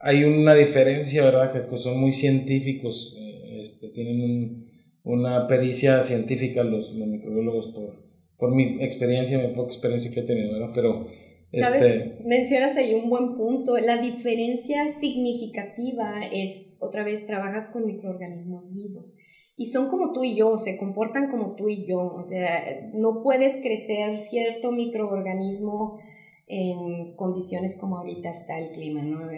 hay 0.00 0.24
una 0.24 0.54
diferencia, 0.54 1.24
¿verdad? 1.24 1.52
Que 1.52 1.78
son 1.78 1.98
muy 1.98 2.12
científicos, 2.12 3.16
eh, 3.18 3.60
este, 3.60 3.88
tienen 3.88 4.66
una 5.02 5.46
pericia 5.46 6.02
científica 6.02 6.62
los, 6.62 6.92
los 6.94 7.08
microbiólogos 7.08 7.68
por, 7.68 8.04
por 8.36 8.54
mi 8.54 8.82
experiencia, 8.82 9.38
mi 9.38 9.54
poca 9.54 9.68
experiencia 9.68 10.10
que 10.12 10.20
he 10.20 10.24
tenido, 10.24 10.52
¿verdad? 10.52 10.70
Pero 10.74 11.06
Este... 11.50 12.18
Mencionas 12.24 12.76
ahí 12.76 12.94
un 12.94 13.08
buen 13.08 13.36
punto. 13.36 13.78
La 13.78 14.00
diferencia 14.00 14.88
significativa 14.88 16.26
es, 16.30 16.66
otra 16.78 17.04
vez, 17.04 17.24
trabajas 17.24 17.68
con 17.68 17.86
microorganismos 17.86 18.72
vivos. 18.72 19.16
Y 19.56 19.66
son 19.66 19.88
como 19.88 20.12
tú 20.12 20.22
y 20.22 20.36
yo, 20.36 20.56
se 20.56 20.76
comportan 20.76 21.30
como 21.30 21.56
tú 21.56 21.68
y 21.68 21.86
yo. 21.86 22.14
O 22.14 22.22
sea, 22.22 22.90
no 22.94 23.22
puedes 23.22 23.56
crecer 23.56 24.18
cierto 24.18 24.70
microorganismo 24.72 25.98
en 26.46 27.16
condiciones 27.16 27.76
como 27.76 27.98
ahorita 27.98 28.30
está 28.30 28.58
el 28.58 28.70
clima, 28.70 29.02
¿no? 29.02 29.30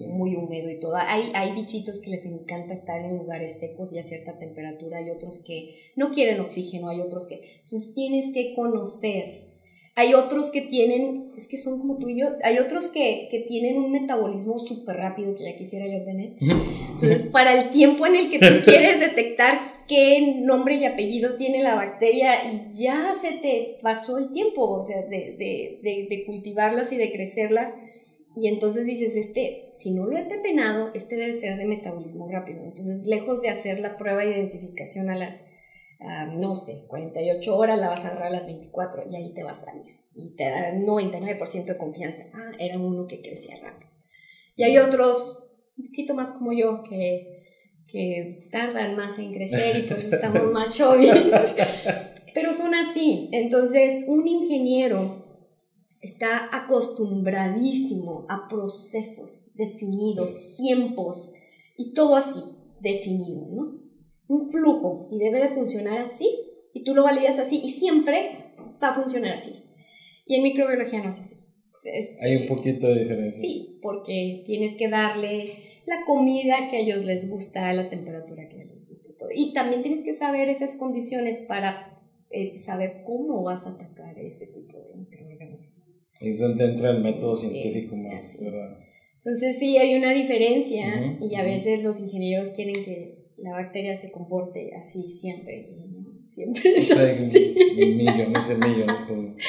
Muy 0.00 0.36
húmedo 0.36 0.70
y 0.70 0.80
todo. 0.80 0.96
Hay, 0.96 1.30
hay 1.34 1.52
bichitos 1.52 2.00
que 2.00 2.10
les 2.10 2.24
encanta 2.24 2.72
estar 2.72 3.00
en 3.00 3.18
lugares 3.18 3.58
secos 3.58 3.92
y 3.92 3.98
a 3.98 4.02
cierta 4.02 4.38
temperatura, 4.38 4.98
hay 4.98 5.10
otros 5.10 5.42
que 5.44 5.74
no 5.96 6.10
quieren 6.10 6.40
oxígeno, 6.40 6.88
hay 6.88 7.00
otros 7.00 7.26
que... 7.26 7.40
Entonces 7.64 7.94
tienes 7.94 8.32
que 8.32 8.54
conocer. 8.54 9.44
Hay 9.96 10.12
otros 10.14 10.50
que 10.50 10.62
tienen, 10.62 11.32
es 11.36 11.46
que 11.46 11.56
son 11.56 11.78
como 11.78 11.98
tú 11.98 12.08
y 12.08 12.18
yo, 12.18 12.26
hay 12.42 12.58
otros 12.58 12.88
que, 12.88 13.28
que 13.30 13.40
tienen 13.40 13.76
un 13.76 13.92
metabolismo 13.92 14.58
súper 14.58 14.96
rápido 14.96 15.36
que 15.36 15.44
ya 15.44 15.56
quisiera 15.56 15.86
yo 15.86 16.04
tener. 16.04 16.34
Entonces, 16.40 17.22
para 17.30 17.54
el 17.56 17.70
tiempo 17.70 18.04
en 18.04 18.16
el 18.16 18.28
que 18.28 18.40
tú 18.40 18.46
quieres 18.64 18.98
detectar 18.98 19.74
qué 19.86 20.40
nombre 20.40 20.76
y 20.76 20.84
apellido 20.84 21.36
tiene 21.36 21.62
la 21.62 21.76
bacteria 21.76 22.50
y 22.50 22.72
ya 22.72 23.14
se 23.20 23.32
te 23.38 23.76
pasó 23.82 24.18
el 24.18 24.30
tiempo, 24.30 24.68
o 24.68 24.82
sea, 24.82 25.02
de, 25.02 25.36
de, 25.38 25.78
de, 25.80 26.06
de 26.10 26.24
cultivarlas 26.26 26.90
y 26.90 26.96
de 26.96 27.12
crecerlas. 27.12 27.72
Y 28.34 28.48
entonces 28.48 28.84
dices, 28.86 29.14
este, 29.14 29.72
si 29.78 29.92
no 29.92 30.06
lo 30.06 30.18
he 30.18 30.24
pepenado, 30.24 30.90
este 30.94 31.16
debe 31.16 31.32
ser 31.32 31.56
de 31.56 31.66
metabolismo 31.66 32.28
rápido. 32.28 32.64
Entonces, 32.64 33.06
lejos 33.06 33.40
de 33.40 33.48
hacer 33.48 33.78
la 33.80 33.96
prueba 33.96 34.22
de 34.22 34.30
identificación 34.30 35.08
a 35.08 35.16
las, 35.16 35.44
no 36.32 36.54
sé, 36.54 36.84
48 36.88 37.56
horas, 37.56 37.78
la 37.78 37.88
vas 37.88 38.04
a 38.04 38.08
agarrar 38.08 38.28
a 38.28 38.30
las 38.30 38.46
24 38.46 39.04
y 39.10 39.16
ahí 39.16 39.32
te 39.34 39.44
va 39.44 39.52
a 39.52 39.54
salir. 39.54 40.00
Y 40.14 40.34
te 40.34 40.44
da 40.44 40.72
99% 40.72 41.64
de 41.64 41.76
confianza. 41.76 42.24
Ah, 42.34 42.52
era 42.58 42.78
uno 42.78 43.06
que 43.06 43.20
crecía 43.20 43.56
rápido. 43.62 43.90
Y 44.56 44.64
hay 44.64 44.78
otros, 44.78 45.50
un 45.76 45.84
poquito 45.86 46.14
más 46.14 46.32
como 46.32 46.52
yo, 46.52 46.82
que, 46.82 47.44
que 47.86 48.48
tardan 48.50 48.96
más 48.96 49.18
en 49.18 49.32
crecer 49.32 49.76
y 49.78 49.82
pues 49.82 50.12
estamos 50.12 50.42
más 50.52 50.76
chovis. 50.76 51.12
Pero 52.34 52.52
son 52.52 52.74
así. 52.74 53.28
Entonces, 53.32 54.04
un 54.08 54.26
ingeniero 54.26 55.23
está 56.04 56.48
acostumbradísimo 56.52 58.26
a 58.28 58.46
procesos 58.48 59.50
definidos, 59.54 60.56
tiempos 60.58 61.32
y 61.76 61.94
todo 61.94 62.16
así 62.16 62.40
definido, 62.80 63.46
¿no? 63.50 63.80
Un 64.28 64.50
flujo 64.50 65.08
y 65.10 65.18
debe 65.18 65.40
de 65.40 65.48
funcionar 65.48 65.98
así 65.98 66.28
y 66.72 66.84
tú 66.84 66.94
lo 66.94 67.02
validas 67.02 67.38
así 67.38 67.60
y 67.62 67.70
siempre 67.70 68.54
va 68.82 68.90
a 68.90 68.94
funcionar 68.94 69.36
así. 69.36 69.54
Y 70.26 70.36
en 70.36 70.42
microbiología 70.42 71.02
no 71.02 71.10
es 71.10 71.20
así. 71.20 71.36
Hay 72.20 72.36
un 72.36 72.48
poquito 72.48 72.86
de 72.86 73.02
diferencia. 73.02 73.40
Sí, 73.40 73.78
porque 73.82 74.42
tienes 74.46 74.74
que 74.74 74.88
darle 74.88 75.50
la 75.86 76.04
comida 76.06 76.68
que 76.70 76.76
a 76.76 76.80
ellos 76.80 77.04
les 77.04 77.28
gusta, 77.28 77.72
la 77.74 77.90
temperatura 77.90 78.48
que 78.48 78.56
a 78.56 78.62
ellos 78.62 78.72
les 78.72 78.88
gusta. 78.88 79.12
Todo. 79.18 79.28
Y 79.34 79.52
también 79.52 79.82
tienes 79.82 80.02
que 80.02 80.14
saber 80.14 80.48
esas 80.48 80.76
condiciones 80.76 81.36
para 81.46 81.94
eh, 82.30 82.58
saber 82.62 83.02
cómo 83.04 83.42
vas 83.42 83.66
a 83.66 83.70
atacar 83.70 84.18
ese 84.18 84.46
tipo 84.46 84.78
de 84.78 84.96
microorganismos. 84.96 85.33
Y 86.20 86.30
es 86.30 86.40
donde 86.40 86.64
entra 86.64 86.90
el 86.90 87.02
método 87.02 87.34
científico 87.34 87.96
más, 87.96 88.40
¿verdad? 88.42 88.78
Entonces 89.16 89.58
sí, 89.58 89.78
hay 89.78 89.94
una 89.94 90.12
diferencia 90.12 91.16
y 91.20 91.34
a 91.34 91.42
veces 91.42 91.82
los 91.82 91.98
ingenieros 91.98 92.50
quieren 92.50 92.74
que 92.74 93.24
la 93.36 93.52
bacteria 93.52 93.96
se 93.96 94.10
comporte 94.10 94.74
así 94.74 95.10
siempre. 95.10 95.70
Y 95.70 96.26
siempre 96.26 96.76
es 96.76 96.90
así. 96.90 97.54
Millones 97.76 98.48
de 98.48 98.54
millones. 98.56 98.96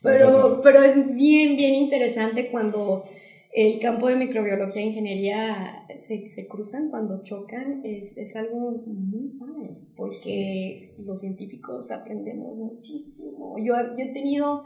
Pero, 0.00 0.60
pero 0.62 0.80
es 0.80 0.94
bien, 1.16 1.56
bien 1.56 1.74
interesante 1.74 2.52
cuando 2.52 3.04
el 3.52 3.80
campo 3.80 4.06
de 4.06 4.14
microbiología 4.14 4.80
e 4.80 4.86
ingeniería 4.86 5.86
se, 5.98 6.30
se 6.30 6.46
cruzan, 6.46 6.90
cuando 6.90 7.24
chocan, 7.24 7.80
es, 7.84 8.16
es, 8.16 8.36
algo 8.36 8.82
muy 8.86 9.30
padre, 9.38 9.76
porque 9.96 10.92
los 10.98 11.20
científicos 11.20 11.90
aprendemos 11.90 12.56
muchísimo. 12.56 13.56
Yo, 13.58 13.74
yo 13.96 14.04
he 14.04 14.12
tenido 14.12 14.62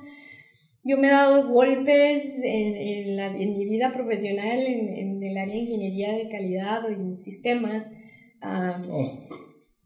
yo 0.85 0.99
me 0.99 1.09
he 1.09 1.11
dado 1.11 1.49
golpes 1.49 2.39
en, 2.43 2.77
en, 2.77 3.17
la, 3.17 3.27
en 3.27 3.53
mi 3.53 3.65
vida 3.65 3.93
profesional, 3.93 4.59
en, 4.59 4.89
en, 4.89 5.23
el 5.23 5.37
área 5.37 5.55
de 5.55 5.61
ingeniería 5.61 6.13
de 6.13 6.29
calidad 6.29 6.85
o 6.85 6.89
en 6.89 7.19
sistemas, 7.21 7.91
oh. 8.91 9.05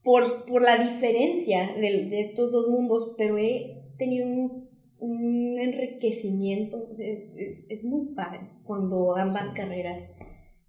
por, 0.03 0.47
por, 0.47 0.63
la 0.63 0.79
diferencia 0.79 1.75
de, 1.75 2.09
de, 2.09 2.21
estos 2.21 2.51
dos 2.51 2.69
mundos, 2.69 3.15
pero 3.19 3.37
he 3.37 3.83
tenido 3.99 4.27
un, 4.27 4.69
un 4.99 5.59
enriquecimiento, 5.61 6.89
es, 6.93 7.31
es, 7.37 7.65
es, 7.69 7.85
muy 7.85 8.15
padre 8.15 8.41
cuando 8.63 9.17
ambas 9.17 9.53
carreras 9.53 10.15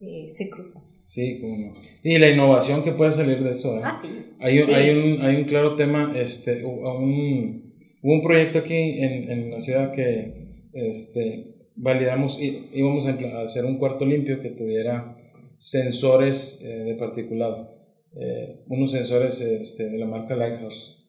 eh, 0.01 0.27
se 0.33 0.49
cruzan. 0.49 0.83
Sí, 1.05 1.39
como 1.39 1.57
no. 1.57 1.73
Y 2.03 2.17
la 2.17 2.29
innovación 2.29 2.83
que 2.83 2.91
puede 2.91 3.13
salir 3.13 3.41
de 3.41 3.51
eso. 3.51 3.77
¿eh? 3.77 3.81
Ah, 3.81 3.97
sí. 3.99 4.09
Hay, 4.39 4.61
sí. 4.61 4.73
Hay, 4.73 4.89
un, 4.89 5.21
hay 5.21 5.35
un 5.37 5.45
claro 5.45 5.77
tema, 5.77 6.11
este, 6.15 6.65
un 6.65 7.66
Hubo 8.07 8.13
un 8.13 8.21
proyecto 8.21 8.59
aquí 8.59 9.03
en, 9.03 9.29
en 9.29 9.51
la 9.51 9.59
ciudad 9.59 9.91
que 9.91 10.69
este, 10.71 11.67
validamos, 11.75 12.39
íbamos 12.39 13.05
a 13.05 13.41
hacer 13.41 13.65
un 13.65 13.77
cuarto 13.79 14.05
limpio 14.05 14.39
que 14.39 14.51
tuviera 14.51 15.17
sensores 15.57 16.63
eh, 16.63 16.85
de 16.85 16.95
particulado. 16.95 17.75
Eh, 18.15 18.63
unos 18.69 18.91
sensores 18.91 19.41
este, 19.41 19.89
de 19.89 19.97
la 19.97 20.05
marca 20.05 20.37
Lighthouse 20.37 21.05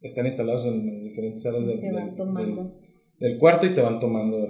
están 0.00 0.26
instalados 0.26 0.66
en 0.66 1.00
diferentes 1.00 1.44
áreas 1.46 1.66
del, 1.66 1.80
del, 1.80 2.70
del, 3.18 3.38
cuarto 3.38 3.66
y 3.66 3.74
te 3.74 3.80
van 3.80 3.98
tomando 3.98 4.46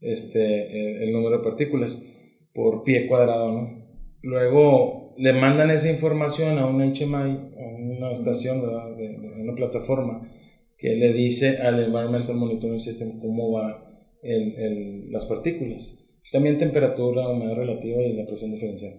este, 0.00 0.40
eh, 0.42 1.04
el 1.04 1.12
número 1.12 1.38
de 1.38 1.44
partículas 1.44 2.04
por 2.52 2.82
pie 2.82 3.06
cuadrado. 3.06 3.52
¿no? 3.52 3.86
Luego 4.22 5.14
le 5.18 5.34
mandan 5.34 5.70
esa 5.70 5.88
información 5.88 6.58
a 6.58 6.66
un 6.66 6.80
HMI, 6.80 7.14
a 7.14 7.76
una 7.78 8.10
estación, 8.10 8.60
¿verdad? 8.60 8.96
De, 8.96 9.06
de 9.06 9.40
una 9.40 9.54
plataforma 9.54 10.28
que 10.82 10.96
le 10.96 11.12
dice 11.12 11.58
al 11.58 11.78
Environmental 11.78 12.34
Monitoring 12.34 12.80
System 12.80 13.20
cómo 13.20 13.52
va 13.52 13.88
el, 14.20 14.56
el, 14.56 15.12
las 15.12 15.26
partículas. 15.26 16.10
También 16.32 16.58
temperatura, 16.58 17.28
humedad 17.28 17.54
relativa 17.54 18.02
y 18.02 18.14
la 18.14 18.26
presión 18.26 18.50
diferencial. 18.50 18.94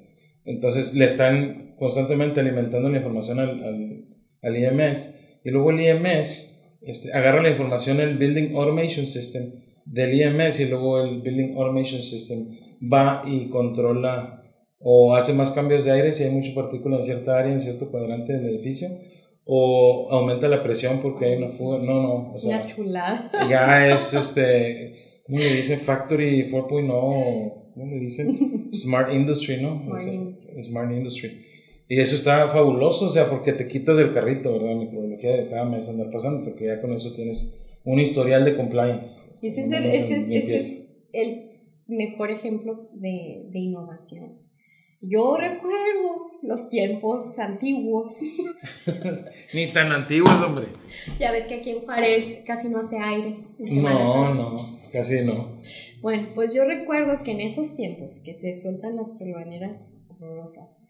Entonces 0.46 0.96
le 0.96 1.04
están 1.04 1.76
constantemente 1.78 2.40
alimentando 2.40 2.88
la 2.88 3.00
información 3.00 3.40
al, 3.40 3.62
al, 3.62 4.06
al 4.44 4.58
IMS 4.58 5.20
y 5.44 5.52
luego 5.52 5.72
el 5.72 5.82
IMS 5.82 6.62
este, 6.84 7.12
agarra 7.12 7.42
la 7.42 7.50
información 7.50 7.98
del 7.98 8.18
Building 8.18 8.56
Automation 8.56 9.06
System 9.06 9.52
del 9.86 10.14
IMS 10.14 10.62
y 10.62 10.66
luego 10.70 11.04
el 11.04 11.22
Building 11.22 11.58
Automation 11.58 12.02
System 12.02 12.48
va 12.82 13.24
y 13.26 13.50
controla 13.50 14.42
o 14.80 15.16
hace 15.18 15.34
más 15.34 15.52
cambios 15.52 15.84
de 15.84 15.92
aire 15.92 16.14
si 16.14 16.24
hay 16.24 16.30
mucha 16.30 16.54
partícula 16.54 16.96
en 16.96 17.04
cierta 17.04 17.38
área, 17.38 17.52
en 17.52 17.60
cierto 17.60 17.92
cuadrante 17.92 18.32
del 18.32 18.46
edificio 18.46 18.88
o 19.46 20.08
aumenta 20.12 20.48
la 20.48 20.64
presión 20.64 21.00
porque 21.02 21.26
hay 21.26 21.36
una 21.36 21.48
fuga. 21.48 21.80
No, 21.80 22.02
no. 22.02 22.34
O 22.34 22.40
sea, 22.40 22.58
una 22.58 22.66
chulada. 22.66 23.32
Ya 23.50 23.92
es 23.92 24.14
este. 24.14 25.22
¿Cómo 25.26 25.40
le 25.40 25.56
dicen? 25.56 25.80
Factory 25.80 26.50
4.0. 26.52 27.74
¿Cómo 27.74 27.86
le 27.96 28.00
dicen? 28.00 28.70
Smart 28.74 29.12
Industry, 29.14 29.62
¿no? 29.62 29.76
Smart, 29.76 30.00
o 30.00 30.04
sea, 30.04 30.14
industry. 30.14 30.64
Smart 30.64 30.92
Industry. 30.92 31.42
Y 31.90 32.00
eso 32.00 32.16
está 32.16 32.48
fabuloso, 32.48 33.06
o 33.06 33.10
sea, 33.10 33.30
porque 33.30 33.54
te 33.54 33.68
quitas 33.68 33.98
del 33.98 34.14
carrito, 34.14 34.54
¿verdad? 34.54 34.76
Microbiología 34.76 35.38
de 35.38 35.50
cada 35.50 35.66
mes 35.66 35.88
andar 35.90 36.10
pasando, 36.10 36.44
porque 36.44 36.66
ya 36.66 36.82
con 36.82 36.94
eso 36.94 37.14
tienes 37.14 37.60
un 37.84 38.00
historial 38.00 38.46
de 38.46 38.56
compliance. 38.56 39.32
Y 39.42 39.48
ese 39.48 39.62
es 39.62 39.72
el, 39.72 39.86
ese 39.86 40.18
es, 40.18 40.28
ese 40.30 40.56
es 40.56 40.90
el 41.12 41.50
mejor 41.88 42.32
ejemplo 42.32 42.90
de, 42.94 43.48
de 43.50 43.60
innovación. 43.60 44.40
Yo 45.06 45.36
recuerdo 45.36 46.32
los 46.42 46.70
tiempos 46.70 47.38
antiguos. 47.38 48.22
Ni 49.54 49.68
tan 49.68 49.92
antiguos, 49.92 50.32
hombre. 50.42 50.68
Ya 51.20 51.34
ves 51.34 51.46
que 51.46 51.56
aquí 51.56 51.72
en 51.72 51.82
Juárez 51.82 52.44
casi 52.46 52.70
no 52.70 52.80
hace 52.80 53.00
aire. 53.00 53.38
No, 53.60 54.34
no, 54.34 54.80
casi 54.94 55.26
no. 55.26 55.62
Bueno, 56.02 56.30
pues 56.34 56.54
yo 56.54 56.64
recuerdo 56.64 57.22
que 57.22 57.32
en 57.32 57.42
esos 57.42 57.76
tiempos 57.76 58.22
que 58.24 58.34
se 58.34 58.54
sueltan 58.54 58.96
las 58.96 59.18
turbaneras 59.18 59.98
horrorosas, 60.08 60.82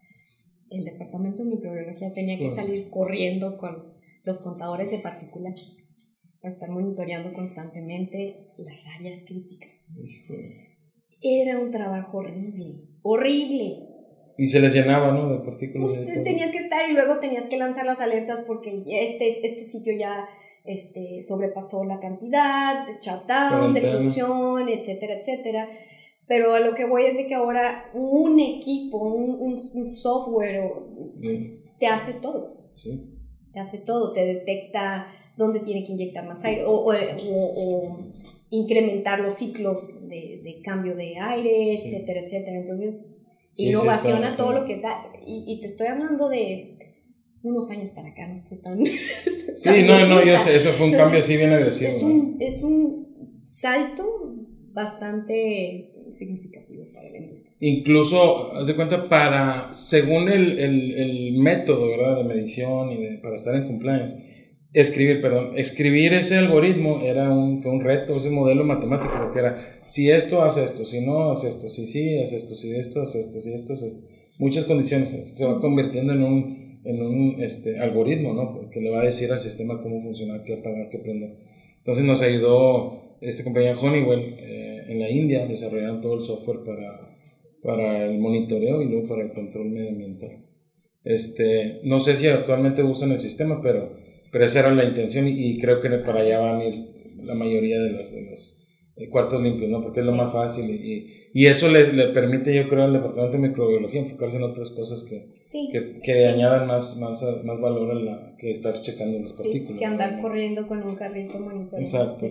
el 0.70 0.86
departamento 0.86 1.43
de 1.43 1.50
microbiología 1.50 2.13
tenía 2.13 2.38
que 2.38 2.53
salir 2.53 2.91
corriendo 2.91 3.58
con 3.58 3.96
los 4.25 4.41
contadores 4.41 4.91
de 4.91 5.00
partículas 5.00 5.55
para 6.39 6.53
estar 6.53 6.70
monitoreando 6.70 7.34
constantemente 7.34 8.51
las 8.58 8.86
áreas 8.96 9.24
críticas. 9.25 9.88
Era 11.20 11.58
un 11.58 11.72
trabajo 11.72 12.20
horrible, 12.20 12.89
horrible. 13.01 13.92
Y 14.37 14.47
se 14.47 14.59
les 14.59 14.73
llenaba, 14.73 15.11
¿no? 15.11 15.29
De 15.29 15.39
partículas. 15.39 15.91
Pues 15.91 16.23
tenías 16.23 16.51
que 16.51 16.57
estar 16.57 16.89
y 16.89 16.93
luego 16.93 17.19
tenías 17.19 17.47
que 17.47 17.57
lanzar 17.57 17.85
las 17.85 17.99
alertas 17.99 18.41
porque 18.41 18.83
este, 18.87 19.27
este 19.45 19.67
sitio 19.67 19.93
ya 19.97 20.27
este, 20.65 21.21
sobrepasó 21.23 21.83
la 21.83 21.99
cantidad 21.99 22.87
de 22.87 22.93
shutdown, 22.99 23.73
de 23.73 23.81
producción, 23.81 24.69
etcétera, 24.69 25.19
etcétera. 25.19 25.69
Pero 26.27 26.53
a 26.53 26.59
lo 26.59 26.73
que 26.73 26.85
voy 26.85 27.03
es 27.03 27.17
de 27.17 27.27
que 27.27 27.35
ahora 27.35 27.91
un 27.93 28.39
equipo, 28.39 28.97
un, 28.97 29.31
un, 29.39 29.59
un 29.73 29.97
software 29.97 30.71
sí. 31.21 31.59
te 31.79 31.87
hace 31.87 32.13
todo. 32.13 32.69
Sí. 32.73 33.01
Te 33.51 33.59
hace 33.59 33.79
todo, 33.79 34.13
te 34.13 34.25
detecta 34.25 35.07
dónde 35.37 35.59
tiene 35.59 35.83
que 35.83 35.91
inyectar 35.91 36.25
más 36.25 36.43
aire 36.43 36.65
o, 36.65 36.71
o, 36.71 36.91
o, 36.91 37.53
o 37.55 37.97
incrementar 38.49 39.19
los 39.19 39.33
ciclos 39.35 40.07
de, 40.07 40.41
de 40.43 40.61
cambio 40.63 40.95
de 40.95 41.17
aire, 41.19 41.73
etcétera, 41.73 42.21
etcétera. 42.21 42.57
Entonces, 42.57 43.05
innovación 43.55 44.24
a 44.24 44.36
todo 44.36 44.53
lo 44.53 44.65
que 44.65 44.79
da. 44.79 45.12
Y, 45.25 45.45
y, 45.48 45.62
te 45.62 45.67
estoy 45.67 45.88
hablando 45.88 46.29
de 46.29 46.77
unos 47.41 47.69
años 47.69 47.91
para 47.91 48.10
acá, 48.10 48.27
no 48.27 48.33
estoy 48.33 48.57
tan. 48.57 48.86
sí, 48.86 49.83
no, 49.86 50.07
no, 50.07 50.25
yo 50.25 50.38
sé, 50.38 50.55
eso 50.55 50.72
fue 50.72 50.88
un 50.88 50.93
cambio 50.93 51.19
así 51.19 51.38
bien 51.38 51.51
agresivo. 51.51 51.91
Es 51.91 52.03
un, 52.03 52.38
es 52.39 52.63
un 52.63 53.41
salto 53.43 54.36
bastante 54.74 55.91
significativo 56.12 56.88
para 56.93 57.10
la 57.10 57.17
industria. 57.17 57.55
Incluso, 57.60 58.53
haz 58.53 58.67
de 58.67 58.75
cuenta, 58.75 59.07
para, 59.07 59.74
según 59.74 60.29
el, 60.29 60.57
el, 60.60 60.93
el 60.93 61.33
método, 61.38 61.89
¿verdad?, 61.89 62.17
de 62.17 62.24
medición 62.24 62.91
y 62.91 62.98
de, 62.98 63.17
para 63.19 63.36
estar 63.36 63.55
en 63.55 63.67
compliance, 63.67 64.32
escribir, 64.74 65.22
perdón, 65.22 65.51
escribir 65.56 66.13
ese 66.13 66.38
algoritmo 66.38 67.01
era 67.01 67.30
un, 67.30 67.62
fue 67.62 67.72
un 67.72 67.82
reto, 67.82 68.18
ese 68.18 68.32
modelo 68.32 68.63
matemático, 68.63 69.13
porque 69.22 69.39
era, 69.39 69.58
si 69.86 70.10
esto 70.10 70.42
hace 70.44 70.63
esto, 70.63 70.84
si 70.86 71.06
no 71.06 71.32
hace 71.32 71.48
esto, 71.48 71.70
si 71.70 71.86
sí 71.86 72.18
hace 72.18 72.36
esto, 72.36 72.56
si 72.56 72.75
esto 72.75 73.01
hace 73.01 73.20
esto, 73.20 73.39
si 73.39 73.53
esto 73.53 73.74
muchas 74.39 74.65
condiciones, 74.65 75.10
se 75.10 75.46
va 75.46 75.62
convirtiendo 75.62 76.13
en 76.13 76.24
un, 76.24 76.80
en 76.84 77.01
un 77.01 77.42
este, 77.42 77.80
algoritmo, 77.80 78.34
¿no? 78.34 78.70
Que 78.72 78.82
le 78.82 78.89
va 78.89 79.01
a 79.01 79.06
decir 79.06 79.32
al 79.32 79.39
sistema 79.39 79.82
cómo 79.82 80.01
funcionar, 80.01 80.44
qué 80.44 80.56
apagar, 80.56 80.89
qué 80.89 81.00
prender. 81.00 81.38
Entonces 81.77 82.03
nos 82.03 82.22
ayudó 82.22 83.18
esta 83.22 83.44
compañía 83.44 83.77
Honeywell 83.77 84.36
eh, 84.39 84.86
en 84.88 85.00
la 85.00 85.10
India, 85.10 85.46
desarrollaron 85.46 86.01
todo 86.01 86.15
el 86.15 86.24
software 86.24 86.63
para, 86.63 87.15
para 87.62 88.06
el 88.06 88.18
monitoreo 88.18 88.82
y 88.82 88.89
luego 88.89 89.08
para 89.08 89.24
el 89.24 89.34
control 89.34 89.70
medioambiental. 89.70 90.46
Este, 91.03 91.80
no 91.84 92.00
sé 92.00 92.15
si 92.15 92.27
actualmente 92.27 92.82
usan 92.82 93.12
el 93.12 93.20
sistema, 93.20 93.62
pero 93.62 93.94
pero 94.33 94.45
esa 94.45 94.61
era 94.61 94.71
la 94.71 94.83
intención 94.83 95.27
y, 95.27 95.59
creo 95.59 95.79
que 95.79 95.89
para 95.99 96.21
allá 96.21 96.39
van 96.39 96.59
a 96.59 96.65
ir 96.65 96.87
la 97.21 97.35
mayoría 97.35 97.79
de 97.79 97.91
los, 97.91 98.11
de 98.15 98.23
los 98.23 98.67
eh, 98.95 99.07
cuartos 99.07 99.39
limpios, 99.43 99.69
¿no? 99.69 99.79
Porque 99.79 99.99
es 99.99 100.07
lo 100.07 100.11
más 100.11 100.33
fácil 100.33 100.71
y, 100.71 101.29
y 101.35 101.45
eso 101.45 101.69
le, 101.69 101.93
le, 101.93 102.07
permite, 102.07 102.53
yo 102.53 102.67
creo, 102.67 102.85
al 102.85 102.93
Departamento 102.93 103.37
de 103.37 103.47
Microbiología 103.49 104.01
enfocarse 104.01 104.37
en 104.37 104.43
otras 104.43 104.71
cosas 104.71 105.03
que, 105.03 105.35
que, 105.71 105.99
que, 106.01 106.25
añadan 106.25 106.65
más, 106.67 106.97
más, 106.97 107.23
más 107.43 107.61
valor 107.61 107.91
a 107.91 107.93
la, 107.93 108.35
que 108.39 108.49
estar 108.49 108.81
checando 108.81 109.19
las 109.19 109.33
partículas. 109.33 109.77
Que 109.77 109.85
andar 109.85 110.19
corriendo 110.19 110.67
con 110.67 110.81
un 110.81 110.95
carrito 110.95 111.39
monitor. 111.39 111.77
Exacto, 111.77 112.25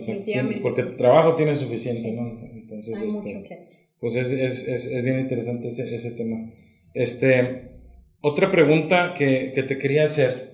porque 0.61 0.83
trabajo 0.83 1.35
tiene 1.35 1.55
suficiente, 1.55 2.11
¿no? 2.11 2.37
Entonces, 2.53 3.01
Hay 3.01 3.07
este, 3.07 3.33
mucho 3.33 3.47
que 3.47 3.53
hacer. 3.53 3.69
pues 4.01 4.15
es, 4.15 4.33
es, 4.33 4.67
es, 4.67 4.85
es, 4.87 5.03
bien 5.05 5.21
interesante 5.21 5.69
ese, 5.69 5.83
ese 5.95 6.11
tema. 6.11 6.51
Este, 6.93 7.79
otra 8.19 8.51
pregunta 8.51 9.13
que, 9.17 9.53
que 9.55 9.63
te 9.63 9.77
quería 9.77 10.03
hacer 10.03 10.52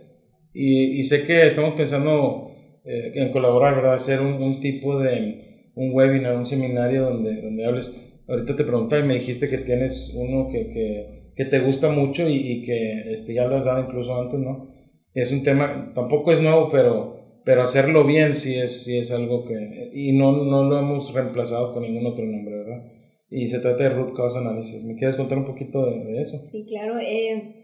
y, 0.53 0.99
y 0.99 1.03
sé 1.03 1.23
que 1.23 1.45
estamos 1.45 1.73
pensando 1.73 2.51
eh, 2.83 3.11
en 3.15 3.31
colaborar, 3.31 3.75
¿verdad? 3.75 3.93
Hacer 3.93 4.21
un, 4.21 4.41
un, 4.41 4.59
tipo 4.59 4.99
de 4.99 5.69
un 5.75 5.93
webinar, 5.93 6.35
un 6.35 6.45
seminario 6.45 7.03
donde, 7.03 7.41
donde 7.41 7.65
hables. 7.65 8.05
Ahorita 8.27 8.55
te 8.55 8.63
preguntaba 8.63 9.03
y 9.03 9.07
me 9.07 9.15
dijiste 9.15 9.49
que 9.49 9.57
tienes 9.59 10.13
uno 10.15 10.47
que, 10.49 10.69
que, 10.69 11.33
que 11.35 11.45
te 11.45 11.59
gusta 11.59 11.89
mucho 11.89 12.27
y, 12.27 12.35
y, 12.35 12.61
que 12.63 13.13
este, 13.13 13.33
ya 13.33 13.45
lo 13.45 13.57
has 13.57 13.65
dado 13.65 13.83
incluso 13.83 14.19
antes, 14.19 14.39
¿no? 14.39 14.71
Es 15.13 15.31
un 15.31 15.43
tema, 15.43 15.91
tampoco 15.93 16.31
es 16.31 16.41
nuevo, 16.41 16.69
pero, 16.71 17.41
pero 17.43 17.63
hacerlo 17.63 18.05
bien 18.05 18.35
sí 18.35 18.55
es, 18.55 18.83
sí 18.83 18.97
es 18.97 19.11
algo 19.11 19.43
que... 19.43 19.89
Y 19.93 20.13
no, 20.13 20.31
no 20.43 20.63
lo 20.63 20.79
hemos 20.79 21.13
reemplazado 21.13 21.73
con 21.73 21.83
ningún 21.83 22.05
otro 22.05 22.25
nombre, 22.25 22.57
¿verdad? 22.57 22.83
Y 23.29 23.47
se 23.49 23.59
trata 23.59 23.83
de 23.83 23.89
root 23.89 24.15
cause 24.15 24.37
analysis. 24.37 24.83
¿Me 24.83 24.95
quieres 24.95 25.15
contar 25.15 25.37
un 25.37 25.45
poquito 25.45 25.85
de, 25.85 26.03
de 26.05 26.19
eso? 26.19 26.37
Sí, 26.51 26.65
claro. 26.67 26.99
Eh, 26.99 27.58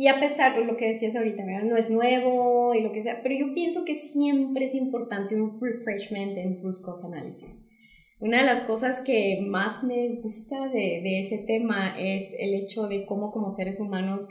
y 0.00 0.06
a 0.08 0.18
pesar 0.18 0.58
de 0.58 0.64
lo 0.64 0.78
que 0.78 0.86
decías 0.86 1.14
ahorita, 1.14 1.44
¿verdad? 1.44 1.64
No 1.64 1.76
es 1.76 1.90
nuevo 1.90 2.74
y 2.74 2.80
lo 2.80 2.90
que 2.90 3.02
sea, 3.02 3.20
pero 3.22 3.34
yo 3.34 3.52
pienso 3.52 3.84
que 3.84 3.94
siempre 3.94 4.64
es 4.64 4.74
importante 4.74 5.38
un 5.38 5.60
refreshment 5.60 6.38
en 6.38 6.58
root 6.58 6.80
cause 6.82 7.06
analysis. 7.06 7.60
Una 8.18 8.38
de 8.38 8.46
las 8.46 8.62
cosas 8.62 9.00
que 9.00 9.42
más 9.46 9.84
me 9.84 10.20
gusta 10.22 10.68
de, 10.68 11.02
de 11.02 11.18
ese 11.18 11.44
tema 11.46 12.00
es 12.00 12.34
el 12.38 12.54
hecho 12.54 12.88
de 12.88 13.04
cómo 13.04 13.30
como 13.30 13.50
seres 13.50 13.78
humanos 13.78 14.26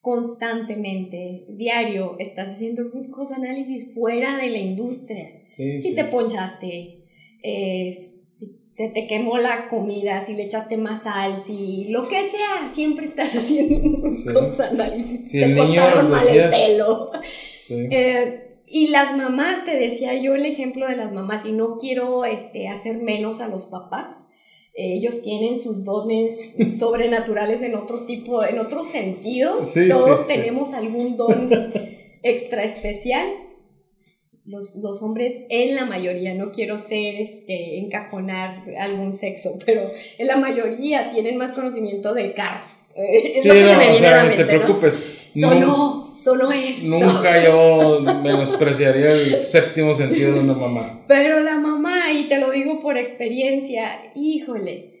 constantemente, 0.00 1.46
diario, 1.48 2.14
estás 2.20 2.54
haciendo 2.54 2.84
root 2.84 3.10
cause 3.10 3.34
analysis 3.34 3.92
fuera 3.92 4.36
de 4.36 4.50
la 4.50 4.58
industria. 4.58 5.42
Sí, 5.48 5.80
si 5.80 5.88
sí. 5.88 5.94
te 5.96 6.04
ponchaste, 6.04 7.08
eh, 7.42 8.17
se 8.78 8.88
te 8.90 9.08
quemó 9.08 9.38
la 9.38 9.68
comida, 9.68 10.24
si 10.24 10.34
le 10.34 10.44
echaste 10.44 10.76
más 10.76 11.02
sal, 11.02 11.42
si 11.44 11.86
lo 11.86 12.06
que 12.06 12.30
sea, 12.30 12.70
siempre 12.72 13.06
estás 13.06 13.34
haciendo 13.34 14.08
Sí. 14.08 14.62
análisis. 14.62 15.30
Si 15.32 15.40
te 15.40 15.46
el 15.46 15.54
niño 15.56 15.82
cortaron 15.82 16.10
mal 16.12 16.28
el 16.28 16.48
pelo. 16.48 17.10
Sí. 17.58 17.88
Eh, 17.90 18.60
y 18.68 18.86
las 18.90 19.16
mamás, 19.16 19.64
te 19.64 19.76
decía 19.76 20.14
yo 20.14 20.36
el 20.36 20.46
ejemplo 20.46 20.86
de 20.86 20.94
las 20.94 21.12
mamás, 21.12 21.44
y 21.44 21.50
no 21.50 21.76
quiero 21.76 22.24
este, 22.24 22.68
hacer 22.68 22.98
menos 22.98 23.40
a 23.40 23.48
los 23.48 23.66
papás. 23.66 24.28
Eh, 24.74 24.92
ellos 24.94 25.22
tienen 25.22 25.58
sus 25.58 25.82
dones 25.82 26.56
sobrenaturales 26.78 27.62
en 27.62 27.74
otro 27.74 28.04
tipo, 28.06 28.44
en 28.44 28.60
otro 28.60 28.84
sentido. 28.84 29.64
Sí, 29.64 29.88
Todos 29.88 30.28
tenemos 30.28 30.72
algún 30.72 31.16
don 31.16 31.50
extra 32.22 32.62
especial. 32.62 33.26
Los, 34.48 34.74
los 34.76 35.02
hombres, 35.02 35.34
en 35.50 35.74
la 35.76 35.84
mayoría, 35.84 36.32
no 36.34 36.52
quiero 36.52 36.78
ser, 36.78 37.16
este, 37.16 37.78
encajonar 37.78 38.64
algún 38.80 39.12
sexo, 39.12 39.58
pero 39.66 39.90
en 40.18 40.26
la 40.26 40.36
mayoría 40.38 41.10
tienen 41.12 41.36
más 41.36 41.52
conocimiento 41.52 42.14
del 42.14 42.32
carro. 42.34 42.64
Eh, 42.96 43.32
es 43.36 43.42
Sí, 43.42 43.48
lo 43.48 43.54
que 43.54 43.62
no, 43.62 43.70
se 43.72 43.76
me 43.76 43.84
o 43.84 43.88
a 43.88 43.92
la 43.92 43.98
sea, 43.98 44.24
ni 44.24 44.36
te 44.36 44.42
¿no? 44.44 44.48
preocupes. 44.48 45.02
Nun- 45.34 45.50
Sonó, 45.60 46.14
sonó 46.18 46.50
esto. 46.50 46.86
Nunca 46.86 47.44
yo 47.44 48.00
menospreciaría 48.22 49.12
el 49.12 49.38
séptimo 49.38 49.92
sentido 49.94 50.32
de 50.32 50.40
una 50.40 50.54
mamá. 50.54 51.04
Pero 51.06 51.40
la 51.40 51.58
mamá, 51.58 52.10
y 52.12 52.24
te 52.28 52.38
lo 52.38 52.50
digo 52.50 52.80
por 52.80 52.96
experiencia, 52.96 54.00
híjole, 54.14 54.94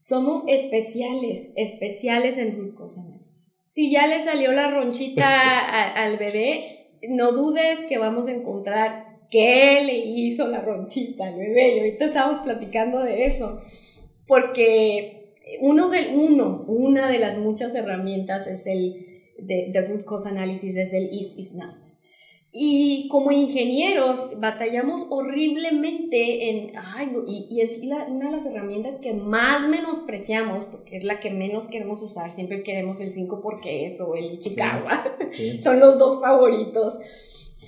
somos 0.00 0.44
especiales, 0.48 1.52
especiales 1.56 2.38
en 2.38 2.56
root 2.56 2.74
cause 2.76 3.00
analysis. 3.00 3.58
Si 3.64 3.90
ya 3.92 4.06
le 4.06 4.24
salió 4.24 4.52
la 4.52 4.70
ronchita 4.70 5.26
a- 5.28 6.02
al 6.04 6.16
bebé, 6.16 6.87
no 7.08 7.32
dudes 7.32 7.80
que 7.88 7.98
vamos 7.98 8.26
a 8.26 8.32
encontrar 8.32 9.18
qué 9.30 9.82
le 9.84 9.98
hizo 9.98 10.48
la 10.48 10.60
ronchita 10.60 11.26
al 11.26 11.36
bebé. 11.36 11.76
Y 11.76 11.78
ahorita 11.80 12.06
estamos 12.06 12.42
platicando 12.42 13.00
de 13.00 13.26
eso, 13.26 13.60
porque 14.26 15.34
uno 15.60 15.88
de, 15.88 16.14
uno, 16.14 16.64
una 16.66 17.08
de 17.08 17.18
las 17.18 17.38
muchas 17.38 17.74
herramientas 17.74 18.46
es 18.46 18.66
el 18.66 19.22
de, 19.38 19.70
de 19.72 19.80
root 19.82 20.04
cause 20.04 20.28
analysis, 20.28 20.76
es 20.76 20.92
el 20.92 21.12
is, 21.12 21.34
is 21.36 21.54
not. 21.54 21.76
Y 22.50 23.08
como 23.08 23.30
ingenieros 23.30 24.40
batallamos 24.40 25.06
horriblemente 25.10 26.48
en, 26.50 26.72
ay, 26.96 27.10
no, 27.12 27.22
y, 27.26 27.46
y 27.50 27.60
es 27.60 27.84
la- 27.84 28.06
una 28.06 28.30
de 28.30 28.36
las 28.36 28.46
herramientas 28.46 28.98
que 28.98 29.12
más 29.12 29.68
menospreciamos, 29.68 30.64
porque 30.66 30.96
es 30.96 31.04
la 31.04 31.20
que 31.20 31.30
menos 31.30 31.68
queremos 31.68 32.00
usar, 32.02 32.32
siempre 32.32 32.62
queremos 32.62 33.00
el 33.02 33.10
5 33.10 33.40
porque 33.42 33.84
es 33.86 34.00
o 34.00 34.14
el 34.14 34.38
Chicago, 34.38 34.86
Sí. 35.30 35.60
son 35.60 35.78
los 35.80 35.98
dos 35.98 36.20
favoritos. 36.22 36.98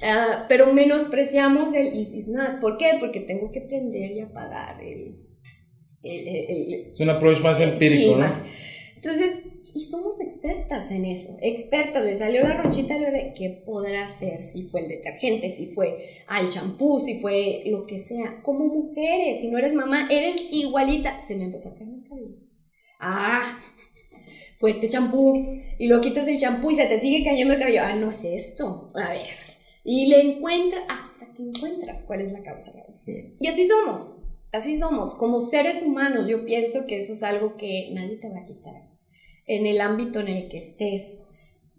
Ah, 0.02 0.46
pero 0.48 0.72
menospreciamos 0.72 1.74
el 1.74 1.94
is, 2.00 2.14
is 2.14 2.28
not. 2.28 2.58
¿Por 2.60 2.78
qué? 2.78 2.92
Porque 2.98 3.20
tengo 3.20 3.50
que 3.52 3.60
prender 3.60 4.12
y 4.12 4.20
apagar 4.20 4.82
el... 4.82 5.16
el- 6.02 6.26
el- 6.28 6.46
el- 6.48 6.90
Es 6.92 7.00
un 7.00 7.10
approach 7.10 7.40
más 7.42 7.60
empírico, 7.60 8.02
Sí, 8.02 8.10
¿no? 8.12 8.18
más. 8.18 8.40
Entonces, 8.96 9.36
y 9.74 9.84
somos 9.86 10.20
expertas 10.20 10.90
en 10.90 11.04
eso, 11.04 11.36
expertas, 11.40 12.04
le 12.04 12.16
salió 12.16 12.42
la 12.42 12.60
ronchita 12.60 12.94
al 12.94 13.00
bebé, 13.00 13.34
¿qué 13.36 13.62
podrá 13.64 14.06
hacer? 14.06 14.42
Si 14.42 14.64
fue 14.64 14.82
el 14.82 14.88
detergente, 14.88 15.50
si 15.50 15.66
fue 15.66 16.22
al 16.26 16.48
champú, 16.48 17.00
si 17.00 17.20
fue 17.20 17.62
lo 17.66 17.86
que 17.86 18.00
sea. 18.00 18.42
Como 18.42 18.66
mujeres, 18.66 19.40
si 19.40 19.48
no 19.48 19.58
eres 19.58 19.74
mamá, 19.74 20.08
eres 20.10 20.42
igualita. 20.50 21.22
Se 21.26 21.36
me 21.36 21.44
empezó 21.44 21.70
a 21.70 21.74
caer 21.76 21.90
el 21.90 22.08
cabello. 22.08 22.36
Ah, 22.98 23.58
fue 24.58 24.72
este 24.72 24.88
champú. 24.88 25.34
Y 25.78 25.86
luego 25.86 26.02
quitas 26.02 26.28
el 26.28 26.38
champú 26.38 26.70
y 26.70 26.76
se 26.76 26.86
te 26.86 26.98
sigue 26.98 27.24
cayendo 27.24 27.54
el 27.54 27.60
cabello. 27.60 27.82
Ah, 27.82 27.94
no 27.94 28.10
es 28.10 28.24
esto. 28.24 28.88
A 28.94 29.10
ver. 29.10 29.26
Y 29.84 30.06
le 30.06 30.20
encuentras 30.20 30.84
hasta 30.88 31.32
que 31.32 31.42
encuentras 31.42 32.02
cuál 32.02 32.20
es 32.20 32.32
la 32.32 32.42
causa. 32.42 32.72
Sí. 32.92 33.36
Y 33.40 33.48
así 33.48 33.66
somos, 33.66 34.12
así 34.52 34.76
somos. 34.76 35.14
Como 35.14 35.40
seres 35.40 35.82
humanos, 35.82 36.28
yo 36.28 36.44
pienso 36.44 36.86
que 36.86 36.96
eso 36.96 37.12
es 37.12 37.22
algo 37.22 37.56
que 37.56 37.90
nadie 37.94 38.16
te 38.16 38.28
va 38.28 38.40
a 38.40 38.44
quitar. 38.44 38.90
En 39.52 39.66
el 39.66 39.80
ámbito 39.80 40.20
en 40.20 40.28
el 40.28 40.48
que 40.48 40.58
estés, 40.58 41.24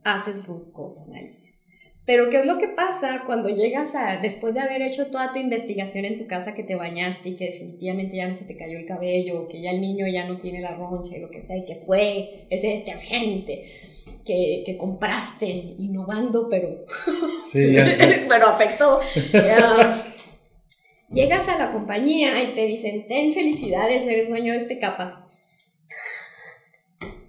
haces 0.04 0.46
root 0.46 0.74
cause 0.74 1.00
análisis. 1.08 1.58
Pero 2.06 2.30
¿qué 2.30 2.42
es 2.42 2.46
lo 2.46 2.58
que 2.58 2.68
pasa 2.68 3.24
cuando 3.26 3.48
llegas 3.48 3.96
a, 3.96 4.20
después 4.22 4.56
de 4.56 4.60
haber 4.60 4.82
hecho 4.82 5.08
toda 5.08 5.32
tu 5.32 5.40
investigación 5.40 6.04
en 6.04 6.18
tu 6.18 6.28
casa, 6.28 6.54
que 6.54 6.64
te 6.64 6.76
bañaste 6.76 7.30
y 7.30 7.36
que 7.38 7.46
definitivamente 7.46 8.18
ya 8.18 8.28
no 8.28 8.34
se 8.34 8.44
te 8.44 8.58
cayó 8.58 8.78
el 8.78 8.86
cabello, 8.86 9.48
que 9.48 9.62
ya 9.62 9.72
el 9.72 9.80
niño 9.80 10.06
ya 10.06 10.28
no 10.28 10.38
tiene 10.38 10.60
la 10.60 10.76
roncha 10.76 11.16
y 11.16 11.22
lo 11.22 11.32
que 11.32 11.40
sea, 11.40 11.56
y 11.56 11.64
que 11.64 11.76
fue 11.76 12.48
ese 12.50 12.68
detergente 12.68 13.64
que, 14.26 14.64
que 14.66 14.78
compraste 14.78 15.48
innovando, 15.48 16.50
pero 16.50 16.84
Sí, 17.50 17.72
ya 17.72 17.88
sé. 17.88 18.26
pero 18.30 18.48
afectó. 18.48 19.00
Ah, 19.34 20.04
llegas 21.10 21.48
a 21.48 21.58
la 21.58 21.72
compañía 21.72 22.44
y 22.44 22.54
te 22.54 22.66
dicen, 22.66 23.08
ten 23.08 23.32
felicidades, 23.32 24.04
eres 24.06 24.28
dueño 24.28 24.52
de 24.52 24.60
este 24.60 24.78
capa. 24.78 25.30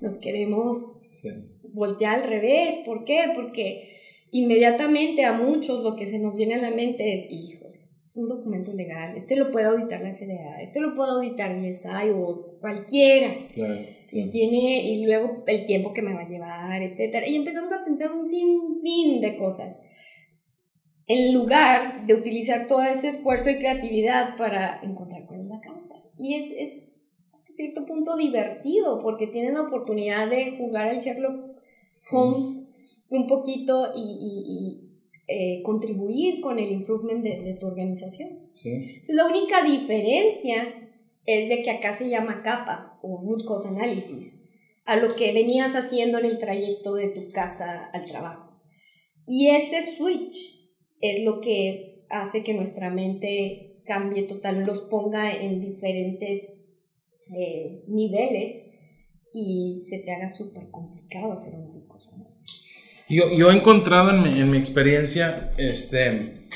Nos 0.02 0.18
queremos 0.18 0.76
Sí. 1.10 1.28
voltear 1.62 2.20
al 2.20 2.28
revés. 2.28 2.78
¿Por 2.84 3.04
qué? 3.04 3.30
Porque 3.34 3.88
inmediatamente 4.30 5.24
a 5.24 5.32
muchos 5.32 5.82
lo 5.82 5.96
que 5.96 6.06
se 6.06 6.18
nos 6.18 6.36
viene 6.36 6.54
a 6.54 6.58
la 6.58 6.70
mente 6.70 7.14
es, 7.14 7.26
híjole, 7.30 7.80
es 8.00 8.16
un 8.16 8.28
documento 8.28 8.72
legal, 8.72 9.16
este 9.16 9.36
lo 9.36 9.50
puede 9.50 9.66
auditar 9.66 10.02
la 10.02 10.10
FDA, 10.10 10.60
este 10.60 10.80
lo 10.80 10.94
puede 10.94 11.12
auditar 11.12 11.54
BSI 11.56 12.10
o 12.14 12.58
cualquiera. 12.60 13.46
Y 14.10 14.28
tiene, 14.30 14.88
y 14.90 15.06
luego 15.06 15.44
el 15.46 15.64
tiempo 15.66 15.92
que 15.94 16.02
me 16.02 16.12
va 16.12 16.22
a 16.22 16.28
llevar, 16.28 16.82
etcétera. 16.82 17.26
Y 17.28 17.36
empezamos 17.36 17.72
a 17.72 17.84
pensar 17.84 18.12
un 18.12 18.26
sinfín 18.26 19.20
de 19.20 19.36
cosas. 19.38 19.80
En 21.06 21.32
lugar 21.32 22.04
de 22.06 22.14
utilizar 22.14 22.66
todo 22.66 22.82
ese 22.82 23.08
esfuerzo 23.08 23.50
y 23.50 23.56
creatividad 23.58 24.36
para 24.36 24.80
encontrar 24.82 25.26
cuál 25.26 25.40
es 25.40 25.46
la 25.46 25.60
causa. 25.60 25.94
Y 26.18 26.34
es, 26.34 26.91
cierto 27.62 27.86
punto 27.86 28.16
divertido 28.16 28.98
porque 28.98 29.26
tienes 29.26 29.54
la 29.54 29.62
oportunidad 29.62 30.28
de 30.28 30.56
jugar 30.56 30.88
al 30.88 31.00
Sherlock 31.00 31.56
Holmes 32.10 32.68
un 33.08 33.26
poquito 33.26 33.92
y 33.94 34.92
eh, 35.28 35.62
contribuir 35.62 36.40
con 36.40 36.58
el 36.58 36.72
improvement 36.72 37.22
de, 37.22 37.56
tu 37.58 37.66
organización. 37.66 38.40
Entonces, 38.64 39.14
la 39.14 39.24
única 39.24 39.62
diferencia 39.62 40.90
es 41.24 41.48
de 41.48 41.62
que 41.62 41.70
acá 41.70 41.94
se 41.94 42.10
llama 42.10 42.42
capa 42.42 42.98
o 43.02 43.22
root 43.24 43.46
cause 43.46 43.68
analysis, 43.68 44.42
a 44.84 44.96
lo 44.96 45.14
que 45.14 45.32
venías 45.32 45.74
haciendo 45.74 46.18
en 46.18 46.26
el 46.26 46.38
trayecto 46.38 46.94
de 46.94 47.08
tu 47.08 47.30
casa 47.30 47.88
al 47.94 48.04
trabajo. 48.04 48.50
Y 49.26 49.46
ese 49.46 49.96
switch 49.96 50.68
es 51.00 51.24
lo 51.24 51.40
que 51.40 52.04
hace 52.10 52.42
que 52.42 52.52
nuestra 52.52 52.90
mente 52.90 53.80
cambie 53.86 54.24
total, 54.24 54.64
los 54.66 54.82
ponga 54.82 55.32
en 55.32 55.60
diferentes 55.60 56.52
eh, 57.36 57.84
niveles 57.88 58.62
y 59.32 59.82
se 59.88 59.98
te 59.98 60.12
haga 60.12 60.28
súper 60.28 60.70
complicado 60.70 61.32
hacer 61.32 61.54
un 61.54 61.82
analysis. 62.12 62.62
Yo, 63.08 63.24
yo 63.36 63.50
he 63.50 63.56
encontrado 63.56 64.10
en 64.10 64.22
mi, 64.22 64.40
en 64.40 64.50
mi, 64.50 64.58
experiencia, 64.58 65.52
este, 65.56 66.48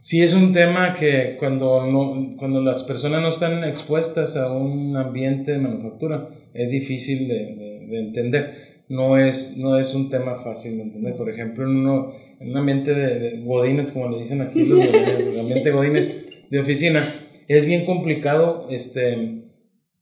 sí 0.00 0.22
es 0.22 0.34
un 0.34 0.52
tema 0.52 0.94
que 0.94 1.36
cuando, 1.38 1.86
no, 1.86 2.36
cuando 2.36 2.60
las 2.60 2.82
personas 2.84 3.20
no 3.20 3.28
están 3.28 3.64
expuestas 3.64 4.36
a 4.36 4.52
un 4.52 4.96
ambiente 4.96 5.52
de 5.52 5.58
manufactura, 5.58 6.28
es 6.54 6.70
difícil 6.70 7.28
de, 7.28 7.86
de, 7.88 7.98
entender. 7.98 8.68
No 8.88 9.18
es, 9.18 9.58
no 9.58 9.78
es 9.78 9.94
un 9.94 10.08
tema 10.08 10.36
fácil 10.36 10.78
de 10.78 10.84
entender. 10.84 11.14
Por 11.14 11.28
ejemplo, 11.28 11.64
en, 11.64 11.76
uno, 11.76 12.10
en 12.40 12.50
un 12.50 12.56
ambiente 12.56 12.94
de, 12.94 13.42
godines, 13.42 13.92
como 13.92 14.08
le 14.08 14.20
dicen 14.20 14.40
aquí 14.40 14.64
los 14.64 14.78
godines, 14.86 15.40
ambiente 15.40 15.70
godines 15.70 16.16
de 16.50 16.58
oficina, 16.58 17.26
es 17.48 17.66
bien 17.66 17.84
complicado 17.84 18.66
este, 18.70 19.47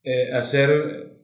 eh, 0.06 0.30
hacer 0.32 1.18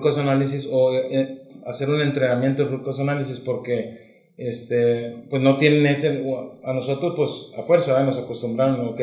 cause 0.00 0.20
análisis 0.20 0.68
o 0.70 0.94
eh, 0.94 1.42
hacer 1.66 1.90
un 1.90 2.00
entrenamiento 2.00 2.64
de 2.64 2.82
cause 2.82 3.02
análisis 3.02 3.40
porque 3.40 4.32
este, 4.36 5.24
pues 5.28 5.42
no 5.42 5.56
tienen 5.56 5.84
ese, 5.86 6.24
a 6.64 6.72
nosotros 6.72 7.14
pues 7.16 7.52
a 7.58 7.62
fuerza 7.62 8.02
nos 8.04 8.18
acostumbraron, 8.18 8.86
ok, 8.86 9.00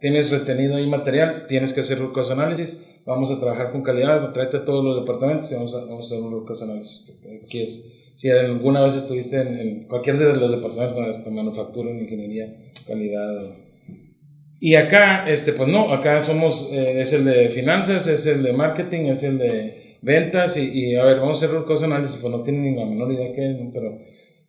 tienes 0.00 0.30
retenido 0.30 0.76
ahí 0.76 0.88
material, 0.88 1.46
tienes 1.48 1.72
que 1.72 1.80
hacer 1.80 1.98
root 1.98 2.16
análisis, 2.30 3.00
vamos 3.04 3.32
a 3.32 3.40
trabajar 3.40 3.72
con 3.72 3.82
calidad, 3.82 4.32
tráete 4.32 4.58
a 4.58 4.64
todos 4.64 4.84
los 4.84 5.00
departamentos 5.00 5.50
y 5.50 5.56
vamos 5.56 5.74
a, 5.74 5.84
vamos 5.84 6.10
a 6.10 6.14
hacer 6.14 6.24
un 6.24 6.30
root 6.30 6.62
análisis. 6.62 7.12
Si, 7.42 7.60
es, 7.60 8.12
si 8.14 8.30
alguna 8.30 8.82
vez 8.82 8.94
estuviste 8.94 9.40
en, 9.40 9.58
en, 9.58 9.84
cualquier 9.88 10.18
de 10.18 10.36
los 10.36 10.50
departamentos, 10.52 11.18
hasta 11.18 11.30
manufactura, 11.30 11.90
ingeniería, 11.90 12.56
calidad. 12.86 13.42
Y 14.64 14.76
acá, 14.76 15.24
este, 15.28 15.54
pues 15.54 15.68
no, 15.68 15.92
acá 15.92 16.20
somos, 16.20 16.68
eh, 16.70 17.00
es 17.00 17.12
el 17.12 17.24
de 17.24 17.48
finanzas, 17.48 18.06
es 18.06 18.26
el 18.26 18.44
de 18.44 18.52
marketing, 18.52 19.06
es 19.06 19.24
el 19.24 19.36
de 19.36 19.96
ventas 20.02 20.56
y, 20.56 20.70
y 20.72 20.94
a 20.94 21.02
ver, 21.02 21.18
vamos 21.18 21.42
a 21.42 21.46
hacer 21.46 21.58
root 21.58 21.82
análisis, 21.82 22.18
pues 22.18 22.32
no 22.32 22.44
tienen 22.44 22.62
ni 22.62 22.76
la 22.76 22.86
menor 22.86 23.10
idea 23.10 23.32
que, 23.32 23.68
pero 23.72 23.98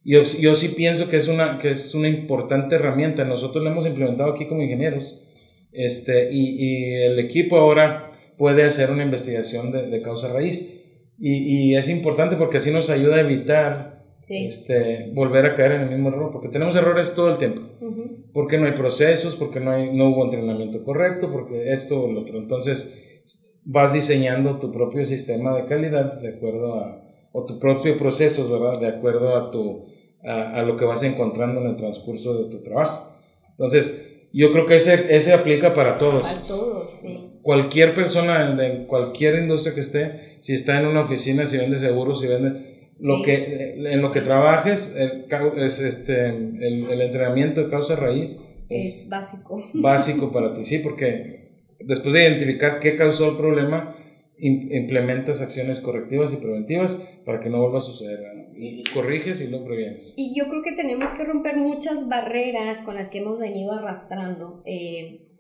yo, 0.05 0.21
yo 0.21 0.53
sí 0.53 0.67
pienso 0.67 1.09
que 1.09 1.17
es, 1.17 1.27
una, 1.27 1.57
que 1.57 1.71
es 1.71 1.95
una 1.95 2.09
importante 2.09 2.75
herramienta. 2.75 3.25
Nosotros 3.25 3.63
la 3.63 3.71
hemos 3.71 3.87
implementado 3.87 4.33
aquí 4.33 4.45
como 4.45 4.61
ingenieros. 4.61 5.25
Este, 5.71 6.31
y, 6.31 6.57
y 6.59 6.93
el 7.01 7.17
equipo 7.17 7.57
ahora 7.57 8.11
puede 8.37 8.65
hacer 8.65 8.91
una 8.91 9.01
investigación 9.01 9.71
de, 9.71 9.87
de 9.87 10.01
causa 10.03 10.31
raíz. 10.31 10.79
Y, 11.17 11.71
y, 11.71 11.75
es 11.75 11.89
importante 11.89 12.35
porque 12.35 12.57
así 12.57 12.69
nos 12.69 12.91
ayuda 12.91 13.15
a 13.15 13.21
evitar 13.21 14.03
este, 14.29 15.09
volver 15.11 15.47
a 15.47 15.55
caer 15.55 15.71
en 15.71 15.81
el 15.81 15.89
mismo 15.89 16.09
error, 16.09 16.31
porque 16.31 16.49
tenemos 16.49 16.75
errores 16.75 17.15
todo 17.15 17.31
el 17.31 17.39
tiempo. 17.39 17.63
Porque 18.33 18.57
no 18.57 18.65
hay 18.65 18.71
procesos, 18.71 19.35
porque 19.35 19.59
no, 19.59 19.71
hay, 19.71 19.93
no 19.93 20.09
hubo 20.09 20.25
entrenamiento 20.25 20.83
correcto, 20.83 21.31
porque 21.31 21.71
esto 21.71 22.03
o 22.03 22.11
lo 22.11 22.21
otro. 22.21 22.37
Entonces, 22.37 23.29
vas 23.63 23.93
diseñando 23.93 24.59
tu 24.59 24.71
propio 24.71 25.05
sistema 25.05 25.55
de 25.55 25.65
calidad 25.65 26.19
de 26.19 26.29
acuerdo 26.29 26.75
a, 26.75 27.01
o 27.31 27.45
tu 27.45 27.59
propio 27.59 27.95
procesos, 27.97 28.49
¿verdad? 28.49 28.79
De 28.79 28.87
acuerdo 28.87 29.35
a 29.35 29.51
tu, 29.51 29.85
a, 30.23 30.59
a, 30.59 30.63
lo 30.63 30.77
que 30.77 30.85
vas 30.85 31.03
encontrando 31.03 31.61
en 31.61 31.67
el 31.67 31.75
transcurso 31.75 32.33
de 32.43 32.49
tu 32.49 32.63
trabajo. 32.63 33.11
Entonces, 33.51 34.27
yo 34.33 34.51
creo 34.51 34.65
que 34.65 34.75
ese, 34.75 35.15
ese 35.15 35.33
aplica 35.33 35.73
para 35.73 35.97
todos. 35.97 36.23
Para 36.23 36.41
todos, 36.41 36.91
sí. 36.91 37.29
Cualquier 37.43 37.93
persona 37.93 38.55
de 38.55 38.87
cualquier 38.87 39.35
industria 39.35 39.75
que 39.75 39.81
esté, 39.81 40.37
si 40.39 40.53
está 40.53 40.79
en 40.79 40.87
una 40.87 41.01
oficina, 41.01 41.45
si 41.45 41.57
vende 41.57 41.77
seguros, 41.77 42.21
si 42.21 42.27
vende 42.27 42.72
lo 43.03 43.21
que 43.21 43.75
en 43.77 44.01
lo 44.01 44.11
que 44.11 44.21
trabajes, 44.21 44.95
el, 44.95 45.25
es 45.57 45.79
este, 45.79 46.29
el, 46.29 46.87
el 46.89 47.01
entrenamiento 47.01 47.61
de 47.61 47.69
causa 47.69 47.95
raíz 47.95 48.41
es, 48.69 49.03
es 49.03 49.09
básico. 49.09 49.63
Básico 49.73 50.31
para 50.31 50.53
ti, 50.53 50.65
sí, 50.65 50.79
porque 50.79 51.51
después 51.79 52.13
de 52.13 52.23
identificar 52.23 52.79
qué 52.79 52.95
causó 52.95 53.29
el 53.29 53.37
problema, 53.37 53.95
implementas 54.37 55.41
acciones 55.41 55.79
correctivas 55.79 56.33
y 56.33 56.37
preventivas 56.37 57.19
para 57.25 57.39
que 57.39 57.49
no 57.49 57.59
vuelva 57.59 57.77
a 57.77 57.81
suceder. 57.81 58.19
Y, 58.55 58.83
corriges 58.93 59.41
y 59.41 59.47
lo 59.47 59.65
previenes. 59.65 60.13
Y 60.15 60.35
yo 60.37 60.47
creo 60.47 60.61
que 60.61 60.73
tenemos 60.73 61.11
que 61.11 61.23
romper 61.23 61.57
muchas 61.57 62.07
barreras 62.07 62.81
con 62.81 62.95
las 62.95 63.09
que 63.09 63.17
hemos 63.17 63.39
venido 63.39 63.73
arrastrando 63.73 64.61
eh, 64.65 65.32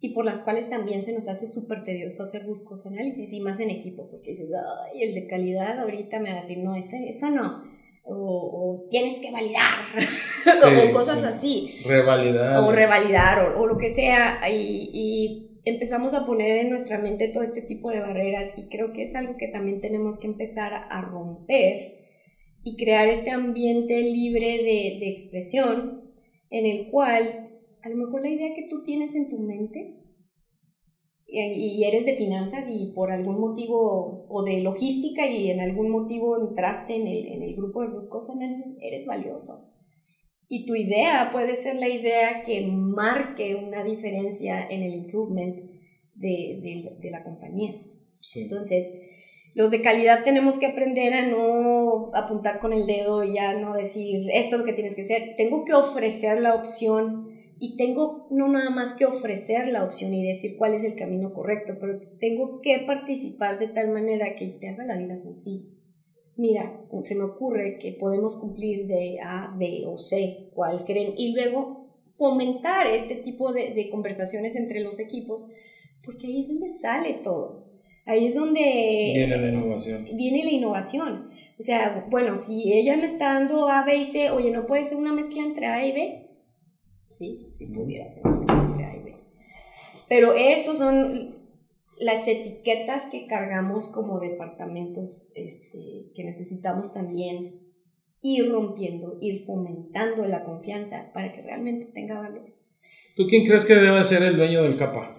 y 0.00 0.10
por 0.10 0.24
las 0.24 0.40
cuales 0.40 0.68
también 0.68 1.04
se 1.04 1.12
nos 1.12 1.28
hace 1.28 1.46
súper 1.46 1.84
tedioso 1.84 2.22
hacer 2.22 2.46
buscos 2.46 2.86
análisis 2.86 3.32
y 3.32 3.40
más 3.40 3.60
en 3.60 3.68
equipo, 3.68 4.08
porque 4.10 4.30
dices, 4.30 4.50
ay, 4.52 5.02
el 5.02 5.14
de 5.14 5.26
calidad 5.26 5.78
ahorita 5.78 6.18
me 6.20 6.30
va 6.30 6.38
a 6.38 6.40
decir, 6.40 6.58
no, 6.58 6.74
ese, 6.74 7.08
eso 7.08 7.30
no. 7.30 7.62
O, 8.02 8.86
tienes 8.90 9.20
que 9.20 9.30
validar, 9.30 9.62
o 10.90 10.92
cosas 10.92 11.22
así. 11.22 11.70
Revalidar. 11.86 12.64
O 12.64 12.72
revalidar, 12.72 13.50
o, 13.50 13.60
o 13.60 13.66
lo 13.66 13.76
que 13.76 13.90
sea. 13.90 14.40
Y, 14.50 14.90
y 14.92 15.60
empezamos 15.64 16.14
a 16.14 16.24
poner 16.24 16.58
en 16.58 16.70
nuestra 16.70 16.98
mente 16.98 17.28
todo 17.28 17.42
este 17.42 17.60
tipo 17.62 17.90
de 17.90 18.00
barreras 18.00 18.52
y 18.56 18.68
creo 18.68 18.92
que 18.92 19.02
es 19.02 19.14
algo 19.14 19.36
que 19.36 19.48
también 19.48 19.80
tenemos 19.80 20.18
que 20.18 20.26
empezar 20.26 20.72
a 20.72 21.00
romper 21.02 21.98
y 22.64 22.76
crear 22.76 23.06
este 23.06 23.30
ambiente 23.30 24.00
libre 24.00 24.58
de, 24.58 24.98
de 24.98 25.08
expresión 25.08 26.10
en 26.50 26.66
el 26.66 26.90
cual 26.90 27.49
a 27.82 27.88
lo 27.88 27.96
mejor 27.96 28.22
la 28.22 28.30
idea 28.30 28.54
que 28.54 28.68
tú 28.68 28.82
tienes 28.82 29.14
en 29.14 29.28
tu 29.28 29.38
mente 29.38 29.96
y 31.26 31.84
eres 31.84 32.04
de 32.06 32.14
finanzas 32.14 32.66
y 32.68 32.92
por 32.92 33.12
algún 33.12 33.40
motivo 33.40 34.26
o 34.28 34.42
de 34.42 34.60
logística 34.60 35.28
y 35.28 35.50
en 35.50 35.60
algún 35.60 35.88
motivo 35.88 36.36
entraste 36.40 36.96
en 36.96 37.06
el, 37.06 37.26
en 37.28 37.42
el 37.42 37.54
grupo 37.54 37.82
de 37.82 37.88
root 37.88 38.10
cause 38.10 38.32
eres 38.80 39.06
valioso 39.06 39.70
y 40.52 40.66
tu 40.66 40.74
idea 40.74 41.30
puede 41.30 41.54
ser 41.54 41.76
la 41.76 41.88
idea 41.88 42.42
que 42.42 42.66
marque 42.66 43.54
una 43.54 43.84
diferencia 43.84 44.66
en 44.68 44.82
el 44.82 44.94
improvement 44.94 45.56
de, 46.16 46.98
de, 47.00 47.10
la 47.10 47.22
compañía. 47.22 47.80
Entonces, 48.34 48.92
los 49.54 49.70
de 49.70 49.80
calidad 49.80 50.24
tenemos 50.24 50.58
que 50.58 50.66
aprender 50.66 51.14
a 51.14 51.24
no 51.24 52.10
apuntar 52.14 52.58
con 52.58 52.72
el 52.72 52.84
dedo 52.86 53.22
y 53.22 53.34
ya 53.34 53.54
no 53.54 53.74
decir 53.74 54.28
esto 54.32 54.56
es 54.56 54.60
lo 54.60 54.66
que 54.66 54.72
tienes 54.72 54.96
que 54.96 55.02
hacer. 55.02 55.34
Tengo 55.36 55.64
que 55.64 55.72
ofrecer 55.72 56.40
la 56.40 56.56
opción 56.56 57.29
y 57.60 57.76
tengo 57.76 58.26
no 58.30 58.48
nada 58.48 58.70
más 58.70 58.94
que 58.94 59.06
ofrecer 59.06 59.68
la 59.68 59.84
opción 59.84 60.12
y 60.12 60.26
decir 60.26 60.56
cuál 60.56 60.74
es 60.74 60.82
el 60.82 60.96
camino 60.96 61.32
correcto, 61.32 61.74
pero 61.78 62.00
tengo 62.18 62.60
que 62.60 62.80
participar 62.86 63.60
de 63.60 63.68
tal 63.68 63.90
manera 63.90 64.34
que 64.34 64.48
te 64.48 64.68
haga 64.68 64.84
la 64.84 64.96
vida 64.96 65.16
sencilla 65.16 65.66
mira, 66.40 66.80
se 67.02 67.14
me 67.14 67.24
ocurre 67.24 67.78
que 67.78 67.92
podemos 67.92 68.34
cumplir 68.36 68.86
de 68.86 69.18
A, 69.22 69.54
B 69.58 69.84
o 69.86 69.98
C, 69.98 70.48
cuál 70.54 70.84
creen, 70.86 71.12
y 71.16 71.34
luego 71.34 71.86
fomentar 72.16 72.86
este 72.86 73.16
tipo 73.16 73.52
de, 73.52 73.74
de, 73.74 73.90
conversaciones 73.90 74.56
entre 74.56 74.80
los 74.80 74.98
equipos, 74.98 75.44
porque 76.02 76.26
ahí 76.26 76.40
es 76.40 76.48
donde 76.48 76.68
sale 76.70 77.20
todo. 77.22 77.68
Ahí 78.06 78.26
es 78.26 78.34
donde... 78.34 79.12
Viene 79.14 79.36
la 79.36 79.48
innovación. 79.48 80.08
Viene 80.14 80.44
la 80.44 80.50
innovación. 80.50 81.28
O 81.58 81.62
sea, 81.62 82.06
bueno, 82.10 82.36
si 82.36 82.72
ella 82.72 82.96
me 82.96 83.04
está 83.04 83.34
dando 83.34 83.68
A, 83.68 83.84
B 83.84 83.96
y 83.96 84.06
C, 84.06 84.30
oye, 84.30 84.50
¿no 84.50 84.64
puede 84.64 84.86
ser 84.86 84.96
una 84.96 85.12
mezcla 85.12 85.42
entre 85.42 85.66
A 85.66 85.86
y 85.86 85.92
B? 85.92 86.29
Sí, 87.20 87.36
sí 87.58 87.66
pudiera 87.66 88.08
ser 88.08 88.24
mezcla 88.24 88.64
entre 88.64 88.84
A 88.86 88.96
y 88.96 89.02
B. 89.02 89.14
Pero 90.08 90.32
esos 90.32 90.78
son 90.78 91.34
las 91.98 92.26
etiquetas 92.26 93.08
que 93.12 93.26
cargamos 93.26 93.90
como 93.90 94.20
departamentos 94.20 95.30
este, 95.34 96.12
que 96.14 96.24
necesitamos 96.24 96.94
también 96.94 97.60
ir 98.22 98.50
rompiendo, 98.50 99.18
ir 99.20 99.44
fomentando 99.44 100.26
la 100.26 100.44
confianza 100.44 101.12
para 101.12 101.30
que 101.34 101.42
realmente 101.42 101.88
tenga 101.92 102.18
valor. 102.18 102.54
¿Tú 103.16 103.26
quién 103.26 103.44
crees 103.44 103.66
que 103.66 103.74
debe 103.74 104.02
ser 104.02 104.22
el 104.22 104.38
dueño 104.38 104.62
del 104.62 104.78
capa? 104.78 105.12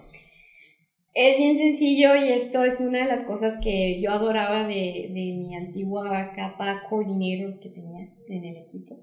Es 1.14 1.38
bien 1.38 1.56
sencillo 1.56 2.16
y 2.16 2.32
esto 2.32 2.64
es 2.64 2.80
una 2.80 2.98
de 2.98 3.04
las 3.04 3.22
cosas 3.22 3.58
que 3.62 4.00
yo 4.00 4.10
adoraba 4.10 4.66
de, 4.66 5.08
de 5.14 5.38
mi 5.38 5.54
antigua 5.54 6.32
capa 6.34 6.82
coordinator 6.88 7.60
que 7.60 7.68
tenía 7.68 8.12
en 8.26 8.44
el 8.44 8.56
equipo. 8.56 8.98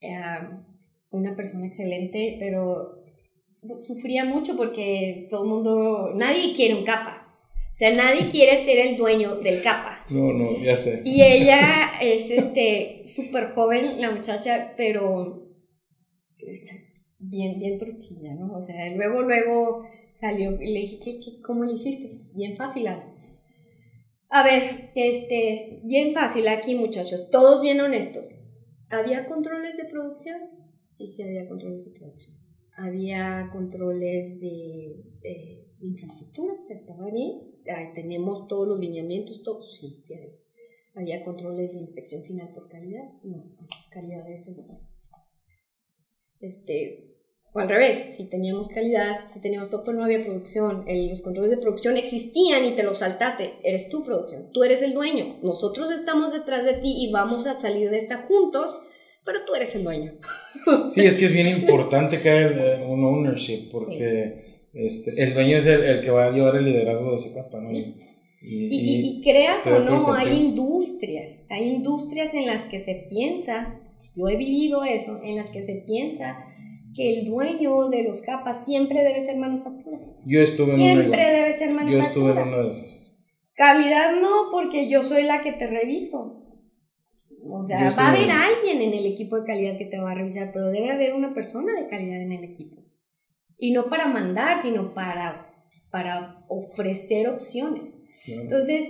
Era 0.00 0.64
una 1.10 1.36
persona 1.36 1.66
excelente, 1.66 2.36
pero 2.38 3.00
sufría 3.76 4.24
mucho 4.24 4.56
porque 4.56 5.26
todo 5.30 5.44
el 5.44 5.48
mundo, 5.50 6.12
nadie 6.14 6.52
quiere 6.52 6.74
un 6.74 6.84
capa. 6.84 7.26
O 7.72 7.76
sea, 7.80 7.94
nadie 7.94 8.28
quiere 8.28 8.62
ser 8.62 8.78
el 8.78 8.96
dueño 8.96 9.36
del 9.36 9.62
capa. 9.62 10.04
No, 10.10 10.32
no, 10.32 10.58
ya 10.58 10.76
sé. 10.76 11.02
Y 11.04 11.22
ella 11.22 11.92
es 12.00 12.30
este 12.30 13.02
súper 13.06 13.50
joven, 13.50 14.00
la 14.00 14.10
muchacha, 14.10 14.74
pero 14.76 15.46
bien, 17.18 17.58
bien 17.58 17.78
truchilla, 17.78 18.34
¿no? 18.34 18.54
O 18.54 18.60
sea, 18.60 18.88
luego, 18.94 19.22
luego 19.22 19.84
salió 20.14 20.60
y 20.60 20.72
le 20.72 20.80
dije, 20.80 20.98
¿qué, 21.02 21.20
qué, 21.20 21.40
cómo 21.42 21.64
le 21.64 21.74
hiciste? 21.74 22.20
Bien 22.34 22.56
fácil. 22.56 22.88
A 24.28 24.42
ver, 24.42 24.90
este, 24.94 25.80
bien 25.84 26.12
fácil 26.12 26.48
aquí, 26.48 26.74
muchachos, 26.74 27.30
todos 27.30 27.62
bien 27.62 27.80
honestos. 27.80 28.28
¿Había 28.90 29.26
controles 29.26 29.76
de 29.76 29.84
producción? 29.84 30.59
Sí, 31.00 31.06
sí, 31.06 31.22
había 31.22 31.48
controles 31.48 31.86
de 31.86 31.98
producción. 31.98 32.36
Había 32.76 33.48
controles 33.50 34.38
de, 34.38 35.02
de 35.22 35.66
infraestructura, 35.80 36.52
o 36.62 36.66
sea, 36.66 36.76
estaba 36.76 37.10
bien. 37.10 37.40
tenemos 37.94 38.46
todos 38.48 38.68
los 38.68 38.78
lineamientos, 38.78 39.42
todos, 39.42 39.78
sí, 39.78 39.98
sí 40.02 40.12
había. 40.12 40.34
¿Había 40.94 41.24
controles 41.24 41.72
de 41.72 41.78
inspección 41.78 42.22
final 42.22 42.50
por 42.52 42.68
calidad? 42.68 43.04
No, 43.22 43.50
calidad 43.90 44.26
de 44.26 44.34
ese 44.34 44.54
Este, 46.40 47.16
o 47.54 47.60
al 47.60 47.70
revés, 47.70 48.16
si 48.18 48.24
teníamos 48.24 48.68
calidad, 48.68 49.26
si 49.32 49.40
teníamos 49.40 49.70
todo, 49.70 49.82
pero 49.82 49.96
no 49.96 50.04
había 50.04 50.22
producción, 50.22 50.84
los 50.86 51.22
controles 51.22 51.50
de 51.50 51.62
producción 51.62 51.96
existían 51.96 52.66
y 52.66 52.74
te 52.74 52.82
los 52.82 52.98
saltaste, 52.98 53.54
eres 53.64 53.88
tu 53.88 54.02
producción, 54.02 54.52
tú 54.52 54.64
eres 54.64 54.82
el 54.82 54.92
dueño, 54.92 55.38
nosotros 55.42 55.90
estamos 55.90 56.34
detrás 56.34 56.66
de 56.66 56.74
ti 56.74 56.94
y 56.98 57.10
vamos 57.10 57.46
a 57.46 57.58
salir 57.58 57.88
de 57.88 57.96
esta 57.96 58.18
juntos, 58.18 58.82
pero 59.24 59.44
tú 59.46 59.54
eres 59.54 59.74
el 59.74 59.84
dueño. 59.84 60.12
Sí, 60.88 61.00
es 61.06 61.16
que 61.16 61.26
es 61.26 61.32
bien 61.32 61.48
importante 61.48 62.20
que 62.20 62.30
haya 62.30 62.84
un 62.86 63.04
ownership, 63.04 63.68
porque 63.70 64.68
este, 64.72 65.22
el 65.22 65.34
dueño 65.34 65.56
es 65.56 65.66
el, 65.66 66.00
que 66.00 66.10
va 66.10 66.26
a 66.26 66.30
llevar 66.30 66.56
el 66.56 66.64
liderazgo 66.64 67.10
de 67.10 67.16
ese 67.16 67.34
capa, 67.34 67.60
¿no? 67.60 67.70
Y, 67.72 67.96
y, 68.42 69.20
creas 69.22 69.66
o 69.66 69.80
no, 69.80 70.14
hay 70.14 70.34
industrias, 70.36 71.44
hay 71.50 71.68
industrias 71.68 72.32
en 72.32 72.46
las 72.46 72.64
que 72.64 72.78
se 72.80 73.06
piensa, 73.10 73.78
yo 74.16 74.28
he 74.28 74.36
vivido 74.36 74.82
eso, 74.84 75.20
en 75.22 75.36
las 75.36 75.50
que 75.50 75.62
se 75.62 75.84
piensa 75.86 76.46
que 76.94 77.20
el 77.20 77.26
dueño 77.26 77.88
de 77.90 78.02
los 78.02 78.22
capas 78.22 78.64
siempre 78.64 79.02
debe 79.02 79.20
ser 79.20 79.36
manufactura. 79.36 79.98
Yo 80.24 80.40
estuve 80.40 80.72
en 80.72 80.78
Siempre 80.78 81.30
debe 81.30 81.52
ser 81.52 81.70
manufactura. 81.70 81.92
Yo 81.92 82.08
estuve 82.08 82.30
en 82.30 82.48
una 82.48 82.62
de 82.62 82.70
esas. 82.70 83.26
Calidad 83.54 84.20
no, 84.20 84.50
porque 84.50 84.88
yo 84.88 85.02
soy 85.02 85.24
la 85.24 85.42
que 85.42 85.52
te 85.52 85.66
reviso. 85.66 86.39
O 87.52 87.62
sea, 87.62 87.90
va 87.90 88.06
a 88.06 88.10
haber 88.10 88.30
alguien 88.30 88.80
en 88.80 88.94
el 88.94 89.06
equipo 89.06 89.40
de 89.40 89.46
calidad 89.46 89.78
que 89.78 89.86
te 89.86 89.98
va 89.98 90.12
a 90.12 90.14
revisar, 90.14 90.50
pero 90.52 90.66
debe 90.66 90.90
haber 90.90 91.14
una 91.14 91.34
persona 91.34 91.74
de 91.74 91.88
calidad 91.88 92.20
en 92.20 92.32
el 92.32 92.44
equipo. 92.44 92.82
Y 93.56 93.72
no 93.72 93.88
para 93.90 94.06
mandar, 94.06 94.62
sino 94.62 94.94
para, 94.94 95.52
para 95.90 96.44
ofrecer 96.48 97.28
opciones. 97.28 97.98
Entonces, 98.26 98.88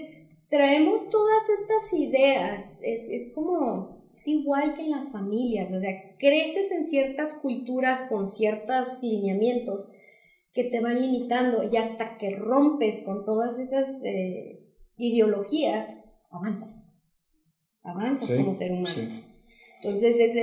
traemos 0.49 1.09
todas 1.09 1.42
estas 1.49 1.92
ideas. 1.92 2.62
Es, 2.83 3.09
es 3.09 3.33
como 3.35 4.01
es 4.20 4.29
igual 4.29 4.75
que 4.75 4.83
en 4.83 4.90
las 4.90 5.12
familias, 5.12 5.73
o 5.73 5.81
sea, 5.81 5.92
creces 6.18 6.70
en 6.73 6.85
ciertas 6.85 7.33
culturas 7.35 8.03
con 8.03 8.27
ciertos 8.27 9.03
lineamientos 9.03 9.90
que 10.53 10.64
te 10.64 10.81
van 10.81 11.01
limitando 11.01 11.62
y 11.62 11.77
hasta 11.79 12.18
que 12.18 12.31
rompes 12.31 13.03
con 13.03 13.25
todas 13.25 13.59
esas 13.59 14.05
eh, 14.05 14.75
ideologías, 14.99 15.96
avanzas, 16.31 16.79
avanzas 17.82 18.30
como 18.32 18.52
ser 18.52 18.72
humano. 18.72 19.22
Entonces 19.76 20.18
es, 20.18 20.36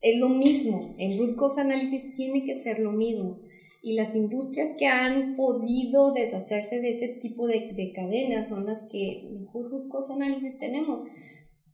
es, 0.00 0.18
lo 0.18 0.28
mismo, 0.28 0.94
en 0.98 1.18
root 1.18 1.36
cause 1.36 1.60
analysis 1.60 2.12
tiene 2.14 2.44
que 2.44 2.62
ser 2.62 2.80
lo 2.80 2.92
mismo. 2.92 3.40
Y 3.82 3.94
las 3.94 4.14
industrias 4.14 4.74
que 4.78 4.86
han 4.86 5.36
podido 5.36 6.12
deshacerse 6.12 6.80
de 6.80 6.90
ese 6.90 7.08
tipo 7.08 7.46
de, 7.46 7.72
de 7.72 7.92
cadenas 7.94 8.48
son 8.48 8.66
las 8.66 8.82
que 8.90 9.28
mejor 9.32 9.70
root 9.70 9.90
cause 9.90 10.12
analysis 10.12 10.58
tenemos 10.58 11.04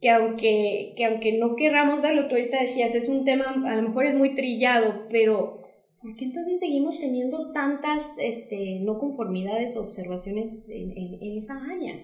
que 0.01 0.11
aunque, 0.11 0.95
que 0.97 1.05
aunque 1.05 1.39
no 1.39 1.57
querramos 1.57 2.03
verlo, 2.03 2.29
tú 2.29 2.37
ahorita 2.37 2.61
decías, 2.61 2.95
es 2.95 3.09
un 3.09 3.25
tema, 3.25 3.45
a 3.67 3.77
lo 3.77 3.89
mejor 3.89 4.07
es 4.07 4.15
muy 4.15 4.35
trillado, 4.35 5.07
pero 5.11 5.63
¿por 6.01 6.17
qué 6.17 6.27
entonces 6.27 6.59
seguimos 6.59 6.99
teniendo 6.99 7.53
tantas 7.53 8.05
este, 8.19 8.81
no 8.81 8.99
conformidades 8.99 9.77
o 9.77 9.85
observaciones 9.85 10.69
en, 10.71 10.93
en, 10.93 11.39
esa 11.39 11.55
área? 11.55 11.95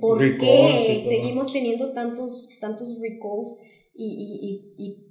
¿Por 0.00 0.38
qué 0.38 1.02
seguimos 1.06 1.52
teniendo 1.52 1.92
tantos, 1.92 2.48
tantos 2.60 2.98
recalls 3.00 3.58
y, 3.94 4.74
y, 4.76 4.84
y, 4.84 5.08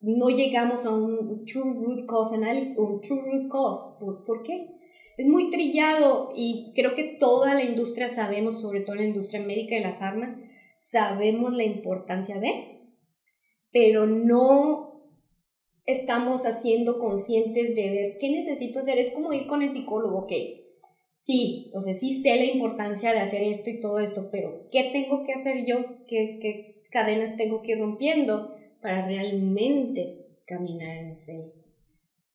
no 0.00 0.28
llegamos 0.28 0.84
a 0.84 0.94
un 0.94 1.44
true 1.46 1.74
root 1.74 2.06
cause 2.06 2.34
analysis, 2.34 2.76
un 2.76 3.00
true 3.00 3.20
root 3.20 3.50
cause? 3.50 3.98
¿Por, 3.98 4.24
¿Por 4.24 4.42
qué? 4.42 4.68
Es 5.16 5.26
muy 5.26 5.50
trillado 5.50 6.30
y 6.34 6.72
creo 6.74 6.94
que 6.94 7.16
toda 7.18 7.54
la 7.54 7.62
industria 7.62 8.08
sabemos, 8.08 8.60
sobre 8.60 8.80
todo 8.80 8.96
la 8.96 9.04
industria 9.04 9.42
médica 9.42 9.76
y 9.76 9.82
la 9.82 9.98
farma, 9.98 10.40
sabemos 10.80 11.52
la 11.52 11.64
importancia 11.64 12.38
de, 12.38 12.80
pero 13.72 14.06
no 14.06 14.94
estamos 15.86 16.46
haciendo 16.46 16.98
conscientes 16.98 17.74
de 17.74 17.90
ver 17.90 18.18
qué 18.18 18.30
necesito 18.30 18.80
hacer. 18.80 18.98
Es 18.98 19.10
como 19.10 19.32
ir 19.32 19.46
con 19.46 19.62
el 19.62 19.72
psicólogo, 19.72 20.26
que 20.26 20.63
sí, 21.24 21.70
o 21.74 21.82
sea, 21.82 21.94
sí 21.94 22.22
sé 22.22 22.36
la 22.36 22.44
importancia 22.44 23.12
de 23.12 23.20
hacer 23.20 23.42
esto 23.42 23.70
y 23.70 23.80
todo 23.80 23.98
esto, 23.98 24.28
pero 24.30 24.68
¿qué 24.70 24.90
tengo 24.92 25.24
que 25.24 25.32
hacer 25.32 25.64
yo? 25.66 26.04
¿Qué, 26.06 26.38
qué 26.40 26.82
cadenas 26.90 27.36
tengo 27.36 27.62
que 27.62 27.72
ir 27.72 27.78
rompiendo 27.78 28.54
para 28.80 29.06
realmente 29.06 30.26
caminar 30.46 30.96
en 30.96 31.10
ese, 31.10 31.32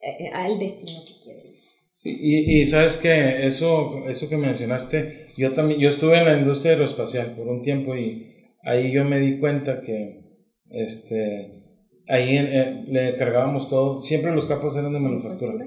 eh, 0.01 0.17
eh, 0.19 0.29
al 0.33 0.59
destino 0.59 0.99
que 1.05 1.13
quiero 1.23 1.39
ir? 1.47 1.59
Sí, 1.93 2.17
y, 2.17 2.61
y, 2.61 2.65
sabes 2.65 2.95
que 2.95 3.45
eso, 3.45 4.05
eso 4.07 4.29
que 4.29 4.37
mencionaste, 4.37 5.27
yo 5.37 5.51
también, 5.51 5.81
yo 5.81 5.89
estuve 5.89 6.17
en 6.17 6.25
la 6.25 6.37
industria 6.37 6.71
aeroespacial 6.71 7.35
por 7.35 7.47
un 7.47 7.61
tiempo 7.61 7.95
y 7.95 8.53
ahí 8.63 8.91
yo 8.91 9.03
me 9.03 9.19
di 9.19 9.37
cuenta 9.37 9.81
que 9.81 10.21
este, 10.69 11.61
ahí 12.07 12.37
eh, 12.37 12.85
le 12.87 13.15
cargábamos 13.15 13.69
todo, 13.69 14.01
siempre 14.01 14.31
los 14.31 14.45
capas 14.45 14.77
eran 14.77 14.93
de 14.93 14.99
manufactura. 14.99 15.65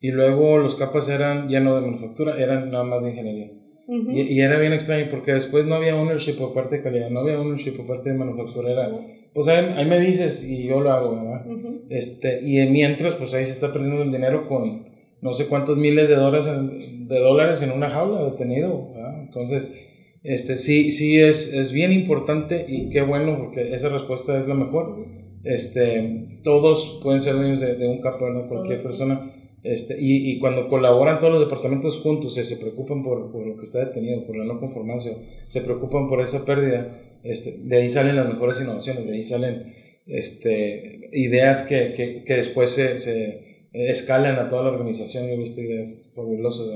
Y 0.00 0.10
luego 0.10 0.58
los 0.58 0.74
capas 0.74 1.08
eran 1.08 1.48
ya 1.48 1.60
no 1.60 1.74
de 1.74 1.80
manufactura, 1.80 2.36
eran 2.38 2.70
nada 2.70 2.84
más 2.84 3.02
de 3.02 3.10
ingeniería. 3.10 3.50
y, 3.88 4.20
y, 4.20 4.40
era 4.40 4.58
bien 4.58 4.72
extraño 4.72 5.06
porque 5.10 5.32
después 5.32 5.66
no 5.66 5.74
había 5.74 5.94
ownership 5.94 6.36
por 6.38 6.54
parte 6.54 6.76
de 6.76 6.82
calidad, 6.82 7.10
no 7.10 7.20
había 7.20 7.40
ownership 7.40 7.72
por 7.72 7.86
parte 7.86 8.10
de 8.10 8.18
manufactura. 8.18 8.70
Era, 8.70 8.88
pues 9.32 9.48
ahí, 9.48 9.66
ahí, 9.76 9.84
me 9.86 10.00
dices 10.00 10.46
y 10.48 10.66
yo 10.66 10.80
lo 10.80 10.90
hago, 10.90 11.16
¿verdad? 11.16 11.46
este, 11.90 12.40
y 12.42 12.66
mientras, 12.70 13.14
pues 13.14 13.34
ahí 13.34 13.44
se 13.44 13.52
está 13.52 13.72
perdiendo 13.72 14.02
el 14.02 14.12
dinero 14.12 14.48
con 14.48 14.94
no 15.24 15.32
sé 15.32 15.46
cuántos 15.46 15.78
miles 15.78 16.10
de 16.10 16.16
dólares 16.16 16.46
en, 16.46 17.06
de 17.06 17.18
dólares 17.18 17.62
en 17.62 17.72
una 17.72 17.88
jaula 17.88 18.24
detenido. 18.24 18.90
¿verdad? 18.92 19.22
Entonces, 19.22 19.90
este, 20.22 20.58
sí, 20.58 20.92
sí 20.92 21.18
es, 21.18 21.54
es 21.54 21.72
bien 21.72 21.92
importante 21.92 22.64
y 22.68 22.90
qué 22.90 23.00
bueno 23.00 23.38
porque 23.38 23.72
esa 23.74 23.88
respuesta 23.88 24.38
es 24.38 24.46
la 24.46 24.54
mejor. 24.54 25.06
Este, 25.42 26.40
todos 26.42 27.00
pueden 27.02 27.20
ser 27.20 27.36
dueños 27.36 27.58
de, 27.60 27.76
de 27.76 27.88
un 27.88 28.02
capo, 28.02 28.28
¿no? 28.28 28.48
cualquier 28.48 28.82
persona. 28.82 29.32
Este, 29.64 29.96
y, 29.98 30.30
y, 30.30 30.38
cuando 30.38 30.68
colaboran 30.68 31.20
todos 31.20 31.32
los 31.32 31.40
departamentos 31.40 31.98
juntos, 31.98 32.34
se, 32.34 32.44
se 32.44 32.58
preocupan 32.58 33.02
por, 33.02 33.32
por, 33.32 33.46
lo 33.46 33.56
que 33.56 33.64
está 33.64 33.78
detenido, 33.78 34.26
por 34.26 34.36
la 34.36 34.44
no 34.44 34.60
conformancia, 34.60 35.16
se 35.48 35.62
preocupan 35.62 36.06
por 36.06 36.20
esa 36.20 36.44
pérdida, 36.44 37.00
este, 37.22 37.56
de 37.60 37.76
ahí 37.78 37.88
salen 37.88 38.16
las 38.16 38.28
mejores 38.28 38.60
innovaciones, 38.60 39.06
de 39.06 39.12
ahí 39.14 39.22
salen 39.22 39.72
este, 40.06 41.08
ideas 41.12 41.62
que, 41.62 41.94
que, 41.94 42.24
que 42.24 42.34
después 42.34 42.70
se, 42.70 42.98
se, 42.98 43.68
escalan 43.72 44.36
a 44.36 44.50
toda 44.50 44.64
la 44.64 44.70
organización. 44.70 45.26
Yo 45.26 45.32
he 45.32 45.38
visto 45.38 45.62
ideas 45.62 46.12
fabulosas. 46.14 46.68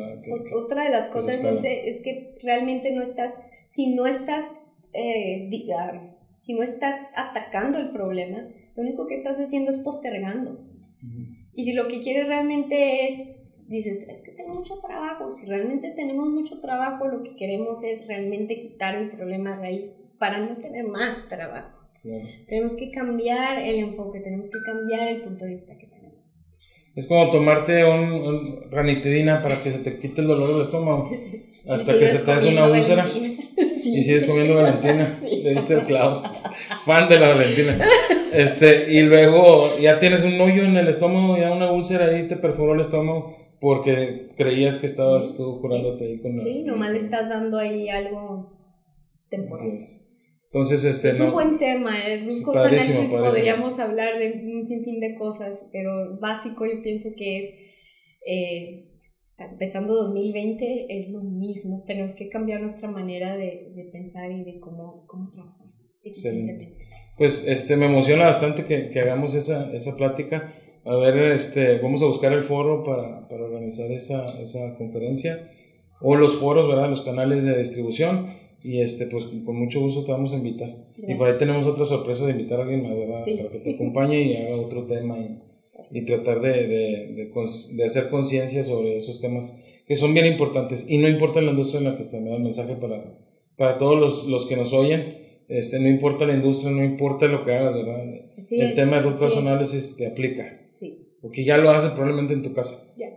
Otra 0.54 0.84
de 0.84 0.90
las 0.90 1.08
cosas 1.08 1.44
es, 1.44 1.64
es, 1.64 2.02
que 2.02 2.36
realmente 2.42 2.90
no 2.90 3.02
estás, 3.02 3.34
si 3.68 3.94
no 3.94 4.06
estás, 4.06 4.50
eh, 4.94 5.50
si 6.38 6.54
no 6.54 6.62
estás 6.62 7.10
atacando 7.14 7.78
el 7.78 7.90
problema, 7.90 8.48
lo 8.74 8.82
único 8.82 9.06
que 9.06 9.14
estás 9.14 9.38
haciendo 9.38 9.70
es 9.70 9.78
postergando. 9.78 10.67
Y 11.58 11.64
si 11.64 11.72
lo 11.72 11.88
que 11.88 11.98
quieres 11.98 12.28
realmente 12.28 13.06
es, 13.06 13.32
dices, 13.66 14.06
es 14.08 14.22
que 14.22 14.30
tengo 14.30 14.54
mucho 14.54 14.78
trabajo, 14.78 15.28
si 15.28 15.44
realmente 15.44 15.90
tenemos 15.90 16.28
mucho 16.28 16.60
trabajo, 16.60 17.08
lo 17.08 17.24
que 17.24 17.34
queremos 17.34 17.82
es 17.82 18.06
realmente 18.06 18.60
quitar 18.60 18.94
el 18.94 19.10
problema 19.10 19.56
raíz 19.58 19.90
para 20.20 20.38
no 20.38 20.56
tener 20.58 20.86
más 20.86 21.26
trabajo. 21.26 21.76
Tenemos 22.46 22.76
que 22.76 22.92
cambiar 22.92 23.58
el 23.58 23.80
enfoque, 23.80 24.20
tenemos 24.20 24.48
que 24.50 24.62
cambiar 24.64 25.08
el 25.08 25.22
punto 25.22 25.46
de 25.46 25.54
vista 25.54 25.76
que 25.76 25.88
tenemos. 25.88 26.38
Es 26.94 27.08
como 27.08 27.28
tomarte 27.28 27.84
un, 27.84 28.70
ranitidina 28.70 29.42
para 29.42 29.60
que 29.60 29.72
se 29.72 29.80
te 29.80 29.98
quite 29.98 30.20
el 30.20 30.28
dolor 30.28 30.52
del 30.52 30.62
estómago 30.62 31.10
hasta 31.68 31.98
que 31.98 32.06
se 32.06 32.20
te 32.20 32.30
hace 32.30 32.52
una 32.52 32.68
úlcera 32.68 33.04
y 33.94 34.02
sigues 34.02 34.24
comiendo 34.24 34.54
Valentina. 34.62 35.18
Le 35.22 35.50
diste 35.54 35.74
el 35.74 35.84
clavo. 35.86 36.22
Fan 36.84 37.08
de 37.08 37.18
la 37.18 37.28
Valentina. 37.28 37.78
Este, 38.32 38.92
y 38.92 39.02
luego 39.02 39.78
ya 39.78 39.98
tienes 39.98 40.24
un 40.24 40.40
hoyo 40.40 40.64
en 40.64 40.76
el 40.76 40.88
estómago, 40.88 41.38
ya 41.38 41.52
una 41.52 41.72
úlcera 41.72 42.06
ahí 42.06 42.28
te 42.28 42.36
perforó 42.36 42.74
el 42.74 42.80
estómago 42.80 43.36
porque 43.60 44.32
creías 44.36 44.78
que 44.78 44.86
estabas 44.86 45.36
tú 45.36 45.60
curándote 45.60 46.04
ahí 46.04 46.18
con 46.20 46.38
Sí, 46.40 46.62
nomás 46.62 46.92
le 46.92 46.98
estás 46.98 47.28
dando 47.28 47.58
ahí 47.58 47.88
algo 47.88 48.58
temporal. 49.28 49.78
Entonces, 50.50 50.84
este, 50.84 51.10
es 51.10 51.20
un 51.20 51.32
buen 51.32 51.58
tema, 51.58 51.98
es 52.06 52.24
un 52.24 52.42
cosa 52.42 52.60
análisis 52.60 53.10
podríamos 53.10 53.78
hablar 53.78 54.18
de 54.18 54.42
un 54.46 54.66
sinfín 54.66 54.98
de 54.98 55.14
cosas, 55.14 55.62
pero 55.72 56.18
básico 56.20 56.64
yo 56.64 56.80
pienso 56.82 57.10
que 57.16 57.38
es, 57.38 57.54
eh, 58.26 58.87
empezando 59.38 59.94
2020, 59.94 60.98
es 60.98 61.10
lo 61.10 61.22
mismo, 61.22 61.84
tenemos 61.86 62.14
que 62.14 62.28
cambiar 62.28 62.60
nuestra 62.60 62.90
manera 62.90 63.36
de, 63.36 63.72
de 63.74 63.84
pensar 63.92 64.32
y 64.32 64.44
de 64.44 64.58
cómo, 64.58 65.04
cómo 65.06 65.30
trabajar. 65.30 65.66
Pues 67.16 67.46
este, 67.48 67.76
me 67.76 67.86
emociona 67.86 68.26
bastante 68.26 68.64
que, 68.64 68.90
que 68.90 69.00
hagamos 69.00 69.34
esa, 69.34 69.72
esa 69.74 69.96
plática. 69.96 70.54
A 70.84 70.96
ver, 70.96 71.32
este, 71.32 71.78
vamos 71.78 72.02
a 72.02 72.06
buscar 72.06 72.32
el 72.32 72.42
foro 72.42 72.84
para, 72.84 73.28
para 73.28 73.44
organizar 73.44 73.90
esa, 73.90 74.24
esa 74.40 74.76
conferencia 74.76 75.48
o 76.00 76.14
los 76.14 76.36
foros, 76.36 76.68
¿verdad? 76.68 76.88
Los 76.88 77.02
canales 77.02 77.42
de 77.42 77.58
distribución 77.58 78.28
y 78.62 78.80
este, 78.80 79.06
pues 79.06 79.24
con 79.24 79.58
mucho 79.58 79.80
gusto 79.80 80.04
te 80.04 80.12
vamos 80.12 80.32
a 80.32 80.36
invitar. 80.36 80.70
Y 80.96 81.14
por 81.16 81.28
ahí 81.28 81.38
tenemos 81.38 81.66
otra 81.66 81.84
sorpresa 81.84 82.26
de 82.26 82.32
invitar 82.32 82.60
a 82.60 82.62
alguien 82.62 82.82
más, 82.82 82.96
¿verdad? 82.96 83.24
Para 83.24 83.50
que 83.50 83.58
te 83.58 83.74
acompañe 83.74 84.22
y 84.22 84.36
haga 84.36 84.56
otro 84.56 84.86
tema 84.86 85.18
y, 85.18 85.38
y 85.90 86.04
tratar 86.04 86.40
de, 86.40 86.66
de, 86.66 87.12
de, 87.14 87.32
de 87.76 87.84
hacer 87.84 88.08
conciencia 88.10 88.62
sobre 88.64 88.96
esos 88.96 89.20
temas 89.20 89.64
que 89.88 89.96
son 89.96 90.12
bien 90.12 90.26
importantes. 90.26 90.86
Y 90.88 90.98
no 90.98 91.08
importa 91.08 91.40
la 91.40 91.50
industria 91.50 91.78
en 91.78 91.84
la 91.84 91.96
que 91.96 92.02
estén, 92.02 92.28
el 92.28 92.42
mensaje 92.42 92.76
para, 92.76 93.18
para 93.56 93.78
todos 93.78 93.98
los, 93.98 94.26
los, 94.26 94.46
que 94.46 94.56
nos 94.56 94.72
oyen. 94.74 95.26
Este, 95.48 95.80
no 95.80 95.88
importa 95.88 96.26
la 96.26 96.34
industria, 96.34 96.70
no 96.70 96.84
importa 96.84 97.26
lo 97.26 97.42
que 97.42 97.54
hagas, 97.54 97.74
¿verdad? 97.74 98.04
el 98.50 98.74
tema 98.74 98.96
de 98.96 99.02
root 99.02 99.18
personal 99.18 99.66
te 99.96 100.06
aplica. 100.06 100.60
Sí. 100.74 101.16
Porque 101.22 101.42
ya 101.42 101.56
lo 101.56 101.70
haces 101.70 101.90
probablemente 101.92 102.34
en 102.34 102.42
tu 102.42 102.52
casa. 102.52 102.92
Ya. 102.98 103.08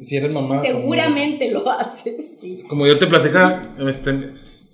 Si 0.00 0.16
eres 0.16 0.32
mamá. 0.32 0.62
Seguramente 0.62 1.50
lo 1.50 1.68
haces. 1.70 2.38
Sí. 2.40 2.56
Como 2.68 2.86
yo 2.86 2.98
te 2.98 3.06
platicaba, 3.06 3.76
este, 3.86 4.14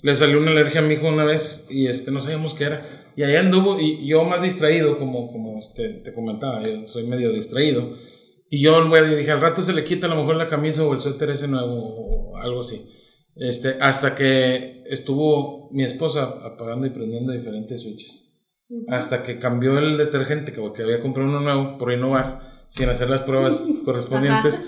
le 0.02 0.14
salió 0.14 0.38
una 0.38 0.52
alergia 0.52 0.82
a 0.82 0.84
mi 0.84 0.94
hijo 0.94 1.08
una 1.08 1.24
vez 1.24 1.66
y 1.68 1.88
este, 1.88 2.12
no 2.12 2.20
sabíamos 2.20 2.54
qué 2.54 2.64
era. 2.64 3.01
Y 3.16 3.22
allá 3.22 3.40
anduvo, 3.40 3.78
y 3.78 4.06
yo 4.06 4.24
más 4.24 4.42
distraído, 4.42 4.98
como, 4.98 5.30
como 5.30 5.58
este, 5.58 5.88
te 5.88 6.12
comentaba, 6.12 6.62
yo 6.62 6.88
soy 6.88 7.04
medio 7.04 7.32
distraído. 7.32 7.92
Y 8.48 8.60
yo 8.60 8.84
dije, 9.16 9.30
al 9.30 9.40
rato 9.40 9.62
se 9.62 9.72
le 9.72 9.84
quita 9.84 10.06
a 10.06 10.10
lo 10.10 10.16
mejor 10.16 10.36
la 10.36 10.46
camisa 10.46 10.84
o 10.84 10.92
el 10.92 11.00
suéter 11.00 11.30
ese 11.30 11.48
nuevo 11.48 11.72
o 11.72 12.36
algo 12.36 12.60
así. 12.60 12.86
Este, 13.34 13.76
hasta 13.80 14.14
que 14.14 14.84
estuvo 14.86 15.70
mi 15.72 15.84
esposa 15.84 16.38
apagando 16.44 16.86
y 16.86 16.90
prendiendo 16.90 17.32
diferentes 17.32 17.82
switches. 17.82 18.44
Hasta 18.88 19.22
que 19.22 19.38
cambió 19.38 19.78
el 19.78 19.96
detergente, 19.96 20.52
que 20.52 20.82
había 20.82 21.00
comprado 21.00 21.30
uno 21.30 21.40
nuevo 21.40 21.78
por 21.78 21.92
innovar 21.92 22.66
sin 22.68 22.88
hacer 22.88 23.08
las 23.10 23.22
pruebas 23.22 23.64
correspondientes, 23.84 24.62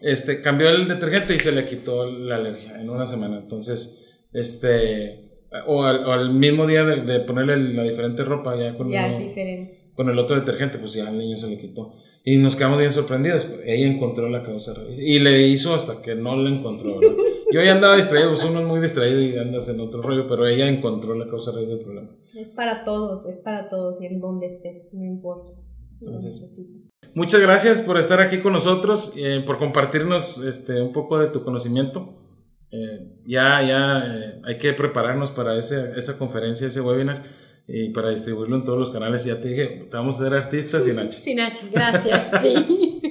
este, 0.00 0.40
cambió 0.42 0.68
el 0.68 0.88
detergente 0.88 1.34
y 1.34 1.38
se 1.38 1.52
le 1.52 1.66
quitó 1.66 2.06
la 2.06 2.36
alergia 2.36 2.80
en 2.80 2.90
una 2.90 3.06
semana. 3.06 3.38
Entonces, 3.38 4.26
este, 4.32 5.31
o 5.66 5.84
al, 5.84 6.32
mismo 6.32 6.66
día 6.66 6.84
de, 6.84 7.20
ponerle 7.20 7.74
la 7.74 7.82
diferente 7.82 8.24
ropa 8.24 8.56
ya 8.56 8.76
con, 8.76 8.90
con 9.94 10.10
el 10.10 10.18
otro 10.18 10.36
detergente, 10.36 10.78
pues 10.78 10.94
ya 10.94 11.08
al 11.08 11.18
niño 11.18 11.36
se 11.36 11.48
le 11.48 11.58
quitó. 11.58 11.94
Y 12.24 12.36
nos 12.36 12.54
quedamos 12.54 12.78
bien 12.78 12.92
sorprendidos. 12.92 13.48
Ella 13.64 13.86
encontró 13.86 14.28
la 14.28 14.44
causa. 14.44 14.74
Y 14.96 15.18
le 15.18 15.48
hizo 15.48 15.74
hasta 15.74 16.00
que 16.02 16.14
no 16.14 16.36
la 16.36 16.50
encontró. 16.50 17.00
Yo 17.52 17.62
ya 17.62 17.72
andaba 17.72 17.96
distraído, 17.96 18.30
pues 18.30 18.44
uno 18.44 18.60
es 18.60 18.66
muy 18.66 18.80
distraído 18.80 19.20
y 19.20 19.36
andas 19.36 19.68
en 19.68 19.80
otro 19.80 20.00
rollo, 20.00 20.26
pero 20.28 20.46
ella 20.46 20.68
encontró 20.68 21.14
la 21.14 21.28
causa 21.28 21.50
raíz 21.52 21.68
del 21.68 21.80
problema. 21.80 22.08
Es 22.34 22.50
para 22.50 22.84
todos, 22.84 23.26
es 23.26 23.38
para 23.38 23.68
todos 23.68 24.00
y 24.00 24.06
en 24.06 24.20
donde 24.20 24.46
estés, 24.46 24.94
no 24.94 25.04
importa. 25.04 25.52
Muchas 27.14 27.40
gracias 27.42 27.80
por 27.82 27.98
estar 27.98 28.20
aquí 28.20 28.40
con 28.40 28.54
nosotros, 28.54 29.14
eh, 29.16 29.42
por 29.44 29.58
compartirnos 29.58 30.38
este, 30.38 30.80
un 30.80 30.92
poco 30.92 31.18
de 31.18 31.26
tu 31.26 31.44
conocimiento. 31.44 32.21
Eh, 32.72 33.06
ya 33.26 33.62
ya 33.62 34.02
eh, 34.06 34.40
hay 34.44 34.58
que 34.58 34.72
prepararnos 34.72 35.30
para 35.30 35.58
ese, 35.58 35.92
esa 35.96 36.16
conferencia, 36.18 36.66
ese 36.66 36.80
webinar 36.80 37.22
y 37.68 37.90
para 37.90 38.08
distribuirlo 38.08 38.56
en 38.56 38.64
todos 38.64 38.78
los 38.78 38.90
canales. 38.90 39.24
Ya 39.24 39.40
te 39.40 39.48
dije, 39.48 39.86
te 39.90 39.96
vamos 39.96 40.20
a 40.20 40.24
ser 40.24 40.34
artistas 40.34 40.84
sin 40.84 40.98
H. 40.98 41.12
Sin 41.12 41.40
H, 41.40 41.66
gracias. 41.70 42.30
sí. 42.42 43.02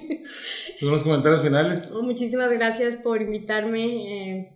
¿Unos 0.82 1.04
comentarios 1.04 1.42
finales? 1.42 1.94
Oh, 1.96 2.02
muchísimas 2.02 2.50
gracias 2.50 2.96
por 2.98 3.22
invitarme 3.22 4.50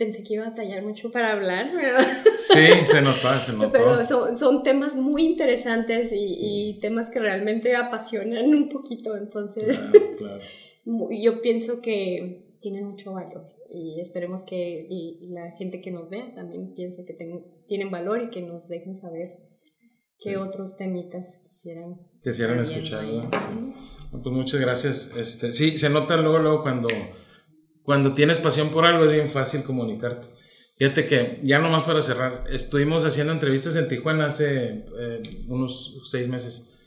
pensé 0.00 0.24
que 0.24 0.34
iba 0.34 0.46
a 0.46 0.48
batallar 0.48 0.82
mucho 0.82 1.12
para 1.12 1.32
hablar. 1.32 1.70
Pero... 1.76 1.98
Sí, 2.36 2.84
se 2.84 3.02
notó, 3.02 3.38
se 3.38 3.52
notó. 3.52 3.70
Pero 3.70 4.04
son, 4.06 4.36
son 4.36 4.62
temas 4.62 4.96
muy 4.96 5.24
interesantes 5.24 6.10
y, 6.10 6.70
y, 6.70 6.80
temas 6.80 7.10
que 7.10 7.20
realmente 7.20 7.76
apasionan 7.76 8.46
un 8.46 8.68
poquito, 8.70 9.14
entonces 9.16 9.78
claro, 10.16 10.40
yo 11.10 11.42
pienso 11.42 11.82
que 11.82 12.56
tienen 12.60 12.86
mucho 12.86 13.12
valor 13.12 13.59
y 13.72 14.00
esperemos 14.00 14.42
que 14.44 14.88
la 15.30 15.52
gente 15.52 15.80
que 15.80 15.90
nos 15.90 16.10
vea 16.10 16.34
también 16.34 16.74
piense 16.74 17.04
que 17.04 17.16
tienen 17.66 17.90
valor 17.90 18.22
y 18.22 18.30
que 18.30 18.42
nos 18.42 18.68
dejen 18.68 19.00
saber 19.00 19.38
qué 20.18 20.36
otros 20.36 20.76
temitas 20.76 21.40
quisieran 21.48 21.96
quisieran 22.22 22.58
escuchar. 22.58 23.04
Sí. 23.04 23.74
Pues 24.10 24.34
muchas 24.34 24.60
gracias. 24.60 25.16
Este, 25.16 25.52
sí, 25.52 25.78
se 25.78 25.88
nota 25.88 26.16
luego, 26.16 26.38
luego 26.38 26.62
cuando 26.62 26.88
cuando 27.82 28.12
tienes 28.12 28.38
pasión 28.38 28.70
por 28.70 28.84
algo 28.84 29.04
es 29.04 29.12
bien 29.12 29.30
fácil 29.30 29.62
comunicarte. 29.62 30.28
Fíjate 30.80 31.06
que, 31.06 31.40
ya 31.42 31.58
nomás 31.58 31.82
para 31.82 32.00
cerrar, 32.00 32.44
estuvimos 32.48 33.04
haciendo 33.04 33.32
entrevistas 33.34 33.76
en 33.76 33.86
Tijuana 33.86 34.26
hace 34.26 34.86
eh, 34.98 35.44
unos 35.46 35.98
seis 36.04 36.26
meses. 36.26 36.78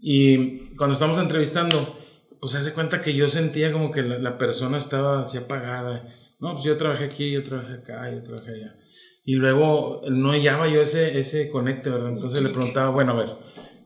Y 0.00 0.74
cuando 0.76 0.92
estamos 0.92 1.18
entrevistando, 1.18 1.98
pues 2.40 2.54
hace 2.54 2.72
cuenta 2.72 3.00
que 3.00 3.14
yo 3.14 3.30
sentía 3.30 3.72
como 3.72 3.90
que 3.90 4.02
la, 4.02 4.36
persona 4.36 4.76
estaba 4.76 5.22
así 5.22 5.38
apagada. 5.38 6.08
No, 6.38 6.52
pues 6.52 6.64
yo 6.64 6.76
trabajé 6.76 7.04
aquí, 7.04 7.30
yo 7.30 7.42
trabajé 7.42 7.74
acá, 7.74 8.10
yo 8.10 8.22
trabajé 8.22 8.52
allá. 8.52 8.76
Y 9.24 9.34
luego 9.34 10.02
no 10.08 10.30
hallaba 10.30 10.68
yo 10.68 10.80
ese, 10.80 11.18
ese 11.18 11.50
conecte, 11.50 11.90
¿verdad? 11.90 12.10
Entonces 12.10 12.42
le 12.42 12.48
preguntaba, 12.50 12.90
bueno, 12.90 13.12
a 13.12 13.16
ver, 13.16 13.36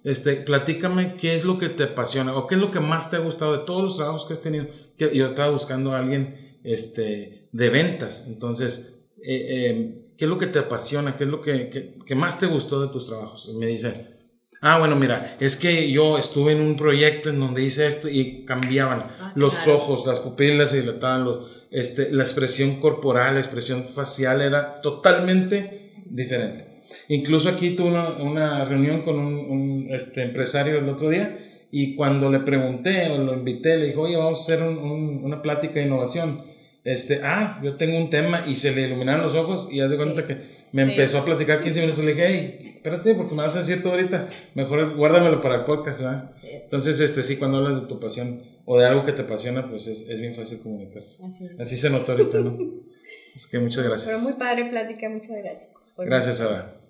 este, 0.04 0.34
platícame 0.34 1.16
qué 1.16 1.36
es 1.36 1.44
lo 1.44 1.58
que 1.58 1.68
te 1.68 1.84
apasiona 1.84 2.34
o 2.36 2.46
qué 2.46 2.56
es 2.56 2.60
lo 2.60 2.70
que 2.70 2.80
más 2.80 3.10
te 3.10 3.16
ha 3.16 3.20
gustado 3.20 3.56
de 3.56 3.64
todos 3.64 3.82
los 3.82 3.96
trabajos 3.96 4.26
que 4.26 4.34
has 4.34 4.42
tenido. 4.42 4.66
Que 4.96 5.16
yo 5.16 5.28
estaba 5.28 5.50
buscando 5.50 5.92
a 5.92 5.98
alguien 5.98 6.58
este, 6.62 7.48
de 7.52 7.70
ventas. 7.70 8.26
Entonces, 8.28 9.10
eh, 9.22 9.46
eh, 9.48 10.12
¿qué 10.16 10.24
es 10.24 10.28
lo 10.28 10.38
que 10.38 10.46
te 10.46 10.58
apasiona? 10.58 11.16
¿Qué 11.16 11.24
es 11.24 11.30
lo 11.30 11.40
que, 11.40 11.96
que, 12.04 12.14
más 12.14 12.38
te 12.38 12.46
gustó 12.46 12.80
de 12.80 12.92
tus 12.92 13.06
trabajos? 13.06 13.52
me 13.58 13.66
dice, 13.66 14.21
ah, 14.62 14.78
bueno, 14.78 14.96
mira, 14.96 15.36
es 15.38 15.56
que 15.56 15.90
yo 15.90 16.16
estuve 16.16 16.52
en 16.52 16.62
un 16.62 16.76
proyecto 16.76 17.28
en 17.28 17.38
donde 17.38 17.62
hice 17.62 17.86
esto 17.86 18.08
y 18.08 18.44
cambiaban 18.46 19.00
ah, 19.20 19.32
los 19.34 19.68
ojos, 19.68 20.06
las 20.06 20.20
pupilas 20.20 20.70
se 20.70 20.80
dilataban, 20.80 21.24
los, 21.24 21.66
este, 21.70 22.10
la 22.10 22.22
expresión 22.22 22.80
corporal, 22.80 23.34
la 23.34 23.40
expresión 23.40 23.84
facial 23.84 24.40
era 24.40 24.80
totalmente 24.80 25.92
diferente. 26.06 26.82
Incluso 27.08 27.50
aquí 27.50 27.70
tuve 27.70 27.90
una, 27.90 28.08
una 28.14 28.64
reunión 28.64 29.02
con 29.02 29.18
un, 29.18 29.34
un 29.34 29.86
este, 29.90 30.22
empresario 30.22 30.78
el 30.78 30.88
otro 30.88 31.10
día 31.10 31.38
y 31.70 31.94
cuando 31.94 32.30
le 32.30 32.40
pregunté 32.40 33.10
o 33.10 33.18
lo 33.18 33.34
invité, 33.34 33.76
le 33.76 33.86
dijo, 33.88 34.02
oye, 34.02 34.16
vamos 34.16 34.40
a 34.40 34.42
hacer 34.42 34.66
un, 34.66 35.20
una 35.22 35.42
plática 35.42 35.74
de 35.74 35.86
innovación 35.86 36.52
este, 36.84 37.20
ah, 37.22 37.60
yo 37.62 37.76
tengo 37.76 37.96
un 37.96 38.10
tema 38.10 38.44
y 38.46 38.56
se 38.56 38.72
le 38.74 38.82
iluminaron 38.82 39.24
los 39.24 39.34
ojos 39.34 39.68
y 39.70 39.76
ya 39.76 39.88
de 39.88 39.96
cuenta 39.96 40.26
que 40.26 40.61
me 40.72 40.82
empezó 40.82 41.18
a 41.18 41.24
platicar 41.24 41.62
15 41.62 41.80
minutos 41.80 42.02
y 42.02 42.06
le 42.06 42.14
dije, 42.14 42.26
hey, 42.26 42.72
espérate, 42.76 43.14
porque 43.14 43.34
me 43.34 43.42
vas 43.42 43.54
a 43.54 43.60
decir 43.60 43.82
tú 43.82 43.90
ahorita, 43.90 44.28
mejor 44.54 44.96
guárdamelo 44.96 45.40
para 45.40 45.56
el 45.56 45.64
podcast, 45.64 46.00
¿verdad? 46.00 46.32
Entonces, 46.42 46.98
este, 47.00 47.22
sí, 47.22 47.36
cuando 47.36 47.58
hablas 47.58 47.82
de 47.82 47.86
tu 47.86 48.00
pasión 48.00 48.42
o 48.64 48.78
de 48.78 48.86
algo 48.86 49.04
que 49.04 49.12
te 49.12 49.22
apasiona, 49.22 49.68
pues 49.68 49.86
es, 49.86 50.08
es 50.08 50.20
bien 50.20 50.34
fácil 50.34 50.60
comunicarse. 50.60 51.22
Así, 51.58 51.76
se 51.76 51.90
notó 51.90 52.12
ahorita, 52.12 52.38
¿no? 52.40 52.58
es 53.34 53.46
que 53.46 53.58
muchas 53.58 53.84
gracias. 53.84 54.14
Pero 54.14 54.28
muy 54.28 54.32
padre 54.34 54.68
plática, 54.70 55.08
muchas 55.08 55.36
gracias. 55.36 55.70
Gracias, 55.96 56.40
Ada. 56.40 56.80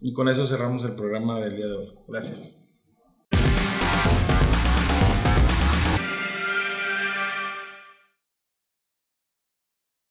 Y 0.00 0.12
con 0.12 0.28
eso 0.28 0.46
cerramos 0.46 0.84
el 0.84 0.92
programa 0.92 1.40
del 1.40 1.56
día 1.56 1.66
de 1.66 1.74
hoy. 1.74 1.94
Gracias. 2.06 2.63